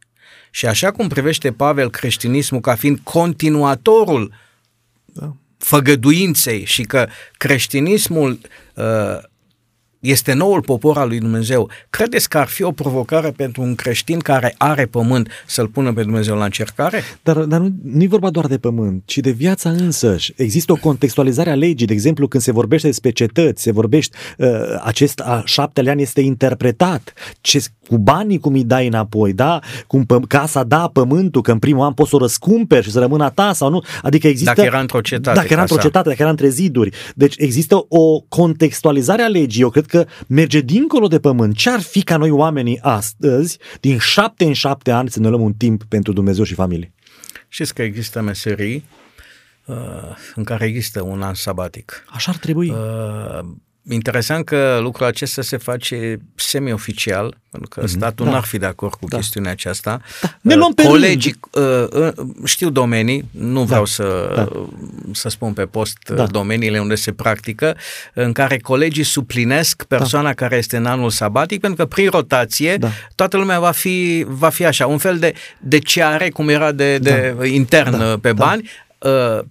[0.57, 4.34] Și așa cum privește Pavel creștinismul ca fiind continuatorul
[5.04, 5.36] da.
[5.59, 8.38] făgăduinței și că creștinismul
[8.74, 9.18] uh,
[10.01, 11.70] este noul popor al lui Dumnezeu.
[11.90, 16.03] Credeți că ar fi o provocare pentru un creștin care are pământ să-l pună pe
[16.03, 17.03] Dumnezeu la încercare?
[17.22, 20.32] Dar, dar nu, nu e vorba doar de pământ, ci de viața însăși.
[20.36, 24.49] Există o contextualizare a legii, de exemplu, când se vorbește despre cetăți, se vorbește, uh,
[24.82, 29.59] acest a șaptele an este interpretat, ce, cu banii cum îi dai înapoi, da?
[29.86, 32.99] Cum pă- casa da pământul, că în primul an poți să o răscumperi și să
[32.99, 33.82] rămână a ta sau nu.
[34.03, 34.53] Adică există...
[34.55, 35.36] Dacă era într-o cetate.
[35.36, 36.90] Dacă era într-o cetate, dacă era între ziduri.
[37.14, 39.62] Deci există o contextualizare a legii.
[39.62, 39.95] Eu cred că
[40.26, 41.57] merge dincolo de pământ.
[41.57, 45.42] Ce ar fi ca noi oamenii astăzi, din șapte în șapte ani, să ne luăm
[45.42, 46.92] un timp pentru Dumnezeu și familie?
[47.49, 48.84] Știți că există meserii
[49.64, 49.76] uh,
[50.34, 52.05] în care există un an sabatic.
[52.09, 52.70] Așa ar trebui.
[52.70, 53.40] Uh,
[53.89, 57.91] interesant că lucrul acesta se face semi-oficial, pentru că mm-hmm.
[57.91, 58.30] statul da.
[58.30, 59.16] n-ar fi de acord cu da.
[59.16, 60.01] chestiunea aceasta.
[60.22, 60.37] Da.
[60.41, 62.12] Ne luăm pe Colegii, uh, uh,
[62.45, 63.89] știu domenii, nu vreau da.
[63.89, 64.49] să, da.
[65.12, 66.26] să spun pe post da.
[66.26, 67.76] domeniile unde se practică,
[68.14, 70.34] în care colegii suplinesc persoana da.
[70.34, 72.91] care este în anul sabatic, pentru că prin rotație da.
[73.14, 76.99] toată lumea va fi, va fi așa, un fel de, de ceare, cum era de,
[76.99, 77.47] de da.
[77.47, 78.18] intern da.
[78.18, 78.45] pe da.
[78.45, 79.45] bani, uh,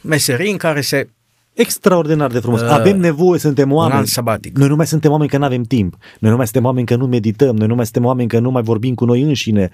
[0.00, 1.08] meserii în care se
[1.54, 2.60] extraordinar de frumos.
[2.60, 4.00] Uh, Avem nevoie, suntem oameni.
[4.00, 4.56] Un sabatic.
[4.56, 5.96] Noi nu mai suntem oameni că nu avem timp.
[6.18, 7.56] Noi nu mai suntem oameni că nu medităm.
[7.56, 9.70] Noi nu mai suntem oameni că nu mai vorbim cu noi înșine.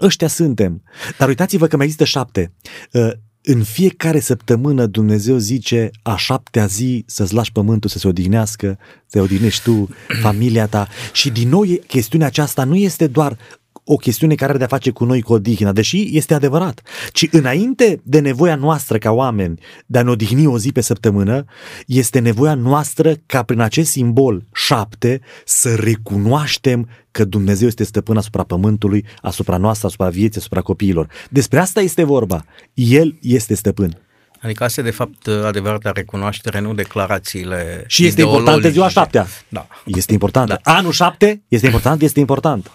[0.00, 0.82] Ăștia suntem.
[1.18, 2.52] Dar uitați-vă că mai există șapte.
[2.92, 3.10] Uh,
[3.46, 9.18] în fiecare săptămână Dumnezeu zice a șaptea zi să-ți lași pământul să se odihnească, să
[9.18, 9.88] te odihnești tu,
[10.22, 10.88] familia ta.
[11.12, 13.36] Și din nou chestiunea aceasta nu este doar
[13.84, 16.82] o chestiune care are de-a face cu noi cu odihna, deși este adevărat,
[17.12, 21.44] ci înainte de nevoia noastră ca oameni de a ne odihni o zi pe săptămână,
[21.86, 28.42] este nevoia noastră ca prin acest simbol șapte să recunoaștem că Dumnezeu este stăpân asupra
[28.42, 31.08] pământului, asupra noastră, asupra vieții, asupra copiilor.
[31.30, 32.44] Despre asta este vorba.
[32.74, 33.98] El este stăpân.
[34.40, 39.26] Adică asta e de fapt adevărata recunoaștere, nu declarațiile Și este importantă ziua șaptea.
[39.48, 39.66] Da.
[39.84, 40.48] Este important.
[40.48, 40.58] Da.
[40.62, 42.70] Anul șapte este important, este important.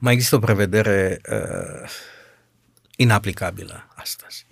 [0.00, 1.90] Mai există o prevedere uh,
[2.96, 4.46] inaplicabilă astăzi.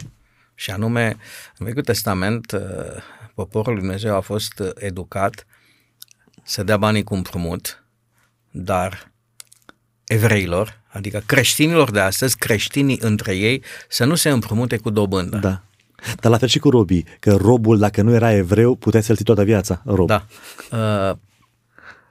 [0.54, 1.16] Și anume,
[1.58, 2.60] în Vechiul Testament, uh,
[3.34, 5.46] poporul lui Dumnezeu a fost educat
[6.42, 7.84] să dea banii cu împrumut,
[8.50, 9.12] dar
[10.06, 15.36] evreilor, adică creștinilor de astăzi, creștinii între ei, să nu se împrumute cu dobândă.
[15.36, 15.62] Da.
[16.20, 19.24] Dar la fel și cu robii, că robul, dacă nu era evreu, putea să-l ții
[19.24, 20.06] toată viața, rob.
[20.06, 20.26] Da.
[20.70, 21.16] Uh,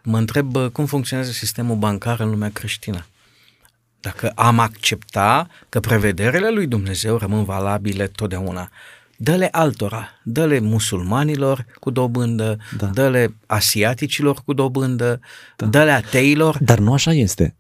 [0.04, 3.06] mă întreb cum funcționează sistemul bancar în lumea creștină.
[4.00, 8.70] Dacă am accepta că prevederile lui Dumnezeu rămân valabile totdeauna,
[9.18, 12.86] dă-le altora, dă-le musulmanilor cu dobândă, da.
[12.86, 15.20] dă-le asiaticilor cu dobândă,
[15.58, 15.66] da.
[15.66, 16.58] dă-le ateilor.
[16.60, 17.56] Dar nu așa este.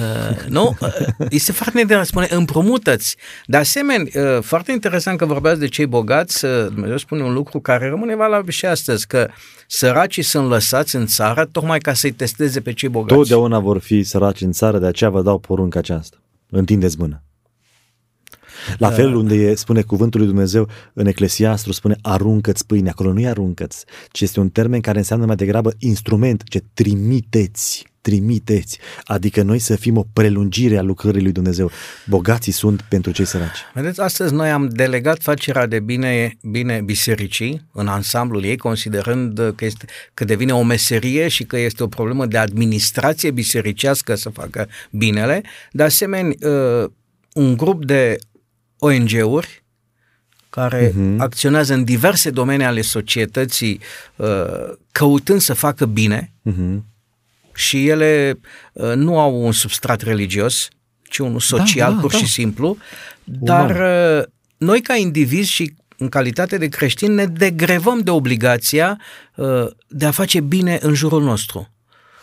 [0.00, 0.76] Uh, nu?
[0.80, 0.88] Uh,
[1.28, 3.16] este foarte interesant, spune împrumută-ți.
[3.46, 7.60] De asemenea, uh, foarte interesant că vorbeați de cei bogați, uh, Dumnezeu spune un lucru
[7.60, 9.28] care rămâne valabil și astăzi, că
[9.66, 13.14] săracii sunt lăsați în țară tocmai ca să-i testeze pe cei bogați.
[13.14, 16.16] Totdeauna vor fi săraci în țară, de aceea vă dau porunca aceasta.
[16.50, 17.22] Întindeți mână.
[18.78, 19.14] La fel uh.
[19.14, 22.88] unde e, spune cuvântul lui Dumnezeu în Eclesiastru, spune aruncă-ți pâine.
[22.88, 27.93] Acolo nu e aruncă-ți, ci este un termen care înseamnă mai degrabă instrument, ce trimiteți
[28.04, 31.70] trimiteți, adică noi să fim o prelungire a lucrării lui Dumnezeu.
[32.06, 33.58] Bogații sunt pentru cei săraci.
[33.74, 39.64] Vedeți, astăzi noi am delegat facerea de bine, bine bisericii în ansamblul ei, considerând că,
[39.64, 44.68] este, că devine o meserie și că este o problemă de administrație bisericească să facă
[44.90, 45.42] binele.
[45.72, 46.90] De asemenea, uh,
[47.34, 48.18] un grup de
[48.78, 49.64] ONG-uri
[50.50, 51.16] care uh-huh.
[51.16, 53.80] acționează în diverse domenii ale societății,
[54.16, 56.92] uh, căutând să facă bine, uh-huh
[57.54, 58.40] și ele
[58.72, 60.68] uh, nu au un substrat religios,
[61.02, 62.18] ci unul da, social, da, da, pur da.
[62.18, 62.76] și simplu,
[63.24, 64.24] dar uh,
[64.56, 69.00] noi ca indivizi și în calitate de creștini ne degrevăm de obligația
[69.36, 71.68] uh, de a face bine în jurul nostru.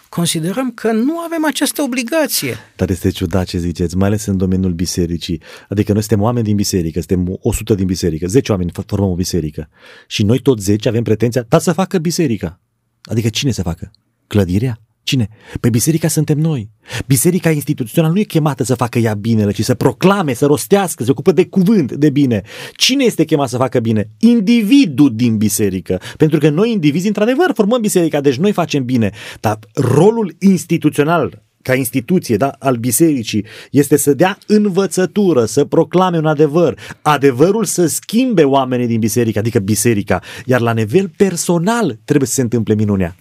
[0.10, 2.58] Considerăm că nu avem această obligație.
[2.76, 5.42] Dar este ciudat ce ziceți, mai ales în domeniul bisericii.
[5.70, 9.70] Adică noi suntem oameni din biserică, suntem 100 din biserică, 10 oameni formăm o biserică.
[10.08, 12.60] Și noi toți 10 avem pretenția, dar să facă biserica.
[13.04, 13.92] Adică cine să facă?
[14.28, 14.81] Clădirea?
[15.04, 15.30] Cine?
[15.60, 16.70] Pe biserica suntem noi.
[17.06, 21.12] Biserica instituțională nu e chemată să facă ea binele, ci să proclame, să rostească, să
[21.12, 22.41] ocupă de cuvânt de bine.
[22.76, 24.10] Cine este chemat să facă bine?
[24.18, 26.02] Individul din biserică.
[26.18, 29.12] Pentru că noi, indivizi, într-adevăr, formăm biserica, deci noi facem bine.
[29.39, 36.26] Dar rolul instituțional ca instituție da, al bisericii este să dea învățătură, să proclame un
[36.26, 42.34] adevăr, adevărul să schimbe oamenii din biserică, adică biserica, iar la nivel personal trebuie să
[42.34, 43.16] se întâmple minunea,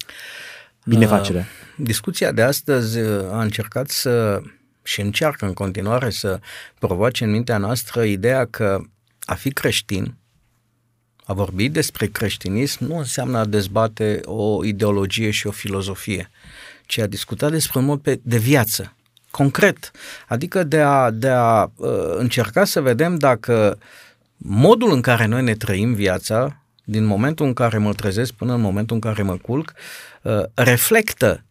[0.84, 1.40] binefacerea.
[1.40, 4.42] Uh discuția de astăzi uh, a încercat să
[4.82, 6.40] și încearcă în continuare să
[6.78, 8.80] provoace în mintea noastră ideea că
[9.24, 10.14] a fi creștin,
[11.24, 16.30] a vorbi despre creștinism nu înseamnă a dezbate o ideologie și o filozofie,
[16.86, 18.96] ci a discuta despre un mod de viață,
[19.30, 19.90] concret,
[20.28, 23.78] adică de a, de a uh, încerca să vedem dacă
[24.36, 28.60] modul în care noi ne trăim viața, din momentul în care mă trezesc până în
[28.60, 29.72] momentul în care mă culc,
[30.22, 31.44] uh, reflectă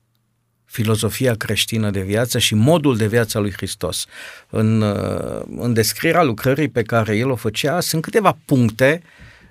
[0.69, 4.05] filozofia creștină de viață și modul de viață al lui Hristos.
[4.49, 9.01] În, uh, în descrierea lucrării pe care el o făcea, sunt câteva puncte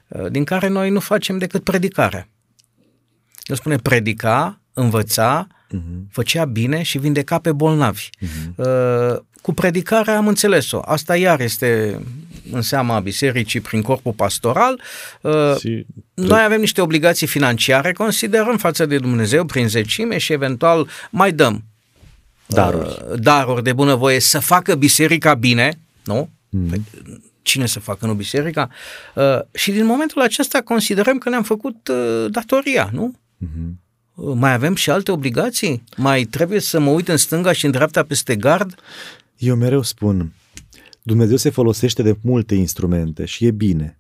[0.09, 2.29] uh, din care noi nu facem decât predicare.
[3.43, 6.11] El spune predica, învăța, uh-huh.
[6.11, 8.09] făcea bine și vindeca pe bolnavi.
[8.11, 8.55] Uh-huh.
[9.43, 10.81] Cu predicarea am înțeles-o.
[10.85, 12.01] Asta iar este
[12.53, 14.81] în seama bisericii prin corpul pastoral.
[15.61, 21.33] Și Noi avem niște obligații financiare, considerăm, față de Dumnezeu prin zecime și eventual mai
[21.33, 21.65] dăm
[22.49, 26.29] daruri, uh, daruri de bunăvoie să facă biserica bine, nu?
[26.49, 26.85] Mm.
[27.43, 28.69] Cine să facă, nu biserica?
[29.15, 33.15] Uh, și din momentul acesta considerăm că ne-am făcut uh, datoria, nu?
[33.45, 33.71] Mm-hmm.
[34.15, 35.83] Uh, mai avem și alte obligații?
[35.97, 38.75] Mai trebuie să mă uit în stânga și în dreapta peste gard?
[39.39, 40.33] Eu mereu spun,
[41.03, 43.99] Dumnezeu se folosește de multe instrumente și e bine.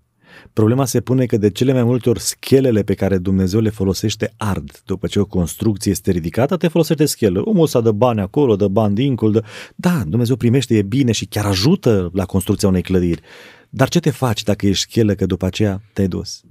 [0.52, 4.34] Problema se pune că de cele mai multe ori schelele pe care Dumnezeu le folosește
[4.36, 4.82] ard.
[4.84, 7.40] După ce o construcție este ridicată, te folosește schelă.
[7.40, 9.30] Omul să dă bani acolo, dă bani dincolo.
[9.30, 9.44] Dă...
[9.74, 13.22] Da, Dumnezeu primește, e bine și chiar ajută la construcția unei clădiri.
[13.70, 16.42] Dar ce te faci dacă ești schelă că după aceea te-ai dus?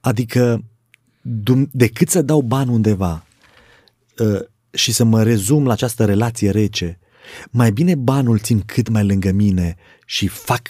[0.00, 0.64] Adică,
[1.70, 3.26] decât să dau bani undeva
[4.18, 6.98] ă, și să mă rezum la această relație rece,
[7.50, 10.68] mai bine banul țin cât mai lângă mine și fac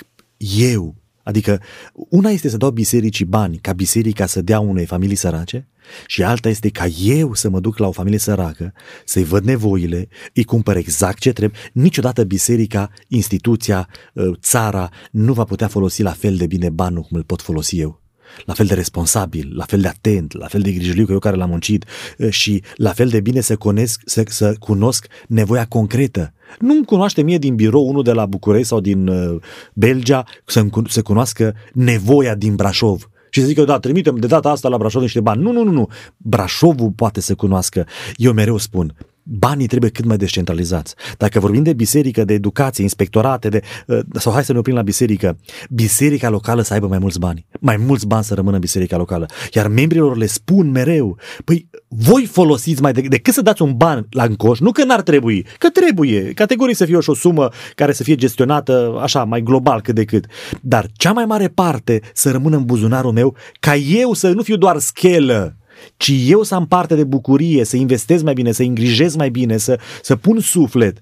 [0.58, 1.60] eu Adică
[1.94, 5.68] una este să dau bisericii bani ca biserica să dea unei familii sărace
[6.06, 8.72] și alta este ca eu să mă duc la o familie săracă,
[9.04, 11.60] să-i văd nevoile, îi cumpăr exact ce trebuie.
[11.72, 17.16] Niciodată biserica, instituția, ă, țara nu va putea folosi la fel de bine banul cum
[17.16, 18.02] îl pot folosi eu
[18.44, 21.36] la fel de responsabil, la fel de atent, la fel de grijiliu ca eu care
[21.36, 21.84] l-am muncit
[22.20, 26.32] ă, și la fel de bine să cunosc, să, să cunosc nevoia concretă.
[26.58, 29.40] Nu-mi cunoaște mie din birou unul de la București sau din uh,
[29.72, 34.68] Belgia să, să cunoască nevoia din Brașov și să zică, da, trimitem de data asta
[34.68, 35.42] la Brașov niște bani.
[35.42, 35.88] Nu, nu, nu, nu.
[36.16, 37.86] Brașovul poate să cunoască.
[38.16, 38.94] Eu mereu spun,
[39.24, 40.94] banii trebuie cât mai descentralizați.
[41.18, 44.82] Dacă vorbim de biserică, de educație, inspectorate, de, uh, sau hai să ne oprim la
[44.82, 45.38] biserică,
[45.70, 47.46] biserica locală să aibă mai mulți bani.
[47.60, 49.26] Mai mulți bani să rămână în biserica locală.
[49.52, 54.06] Iar membrilor le spun mereu, păi voi folosiți mai decât, decât să dați un ban
[54.10, 57.92] la încoș, nu că n-ar trebui, că trebuie, categorii să fie și o sumă care
[57.92, 60.26] să fie gestionată așa, mai global cât de cât.
[60.60, 64.56] Dar cea mai mare parte să rămână în buzunarul meu, ca eu să nu fiu
[64.56, 65.56] doar schelă,
[65.96, 69.56] ci eu să am parte de bucurie, să investez mai bine, să îngrijez mai bine,
[69.56, 70.98] să, să pun suflet.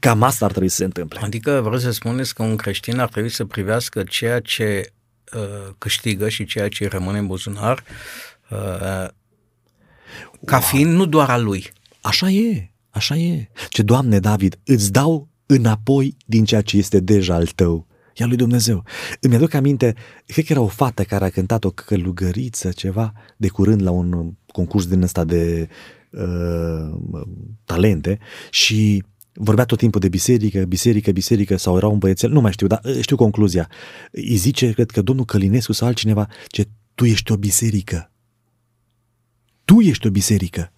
[0.00, 1.20] Cam asta ar trebui să se întâmple.
[1.22, 4.92] Adică vreau să spuneți că un creștin ar trebui să privească ceea ce
[5.34, 7.84] uh, câștigă și ceea ce rămâne în buzunar
[8.50, 9.08] uh,
[10.44, 11.72] ca fiind nu doar a lui.
[12.00, 13.48] Așa e, așa e.
[13.68, 17.85] Ce, Doamne, David, îți dau înapoi din ceea ce este deja al tău
[18.16, 18.84] e al lui Dumnezeu.
[19.20, 19.94] Îmi aduc aminte,
[20.26, 24.32] cred că era o fată care a cântat o călugăriță, ceva, de curând la un
[24.46, 25.68] concurs din ăsta de
[26.10, 26.98] uh,
[27.64, 28.18] talente
[28.50, 32.66] și vorbea tot timpul de biserică, biserică, biserică sau era un băiețel, nu mai știu,
[32.66, 33.70] dar uh, știu concluzia.
[34.10, 38.10] Îi zice, cred că domnul Călinescu sau altcineva, ce tu ești o biserică.
[39.64, 40.72] Tu ești o biserică.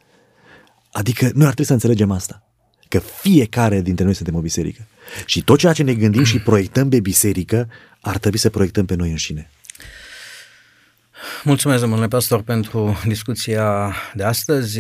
[0.93, 2.48] Adică noi ar trebui să înțelegem asta.
[2.89, 4.87] Că fiecare dintre noi suntem o biserică.
[5.27, 7.69] Și tot ceea ce ne gândim și proiectăm pe biserică,
[8.01, 9.51] ar trebui să proiectăm pe noi înșine.
[11.45, 14.79] Mulțumesc, domnule pastor, pentru discuția de astăzi.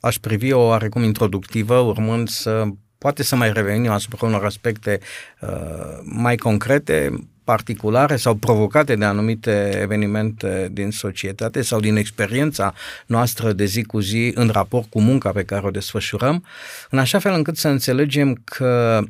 [0.00, 2.64] Aș privi o oarecum introductivă, urmând să
[2.98, 5.00] poate să mai revenim asupra unor aspecte
[5.40, 12.74] uh, mai concrete, particulare sau provocate de anumite evenimente din societate sau din experiența
[13.06, 16.44] noastră de zi cu zi în raport cu munca pe care o desfășurăm,
[16.90, 19.02] în așa fel încât să înțelegem că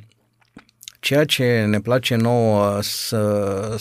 [1.01, 3.75] ceea ce ne place nouă să,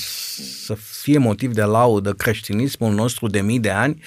[0.66, 4.02] să fie motiv de laudă creștinismul nostru de mii de ani,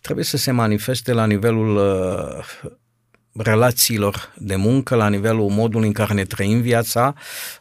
[0.00, 2.70] trebuie să se manifeste la nivelul uh,
[3.38, 7.14] relațiilor de muncă, la nivelul modului în care ne trăim viața,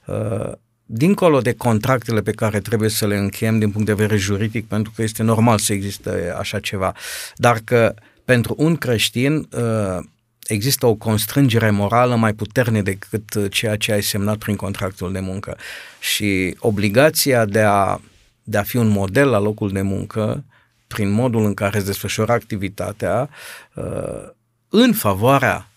[0.06, 0.52] uh,
[0.86, 4.92] dincolo de contractele pe care trebuie să le încheiem din punct de vedere juridic, pentru
[4.96, 6.94] că este normal să existe așa ceva,
[7.36, 7.94] dar că
[8.26, 10.04] pentru un creștin uh,
[10.48, 15.58] există o constrângere morală mai puternică decât ceea ce ai semnat prin contractul de muncă.
[16.00, 18.00] Și obligația de a,
[18.44, 20.44] de a fi un model la locul de muncă,
[20.88, 23.30] prin modul în care îți desfășoară activitatea,
[23.74, 24.36] uh,
[24.70, 25.72] în favoarea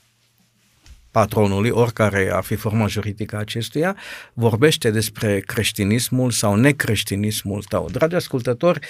[1.11, 3.97] patronului, oricare ar fi forma juridică acestuia,
[4.32, 7.88] vorbește despre creștinismul sau necreștinismul tău.
[7.93, 8.86] Dragi ascultători,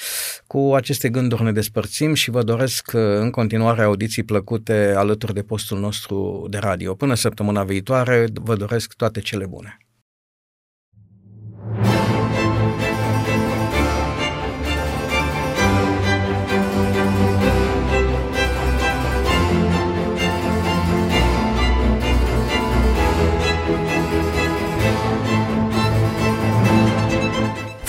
[0.46, 5.78] cu aceste gânduri ne despărțim și vă doresc în continuare audiții plăcute alături de postul
[5.78, 6.94] nostru de radio.
[6.94, 9.78] Până săptămâna viitoare, vă doresc toate cele bune.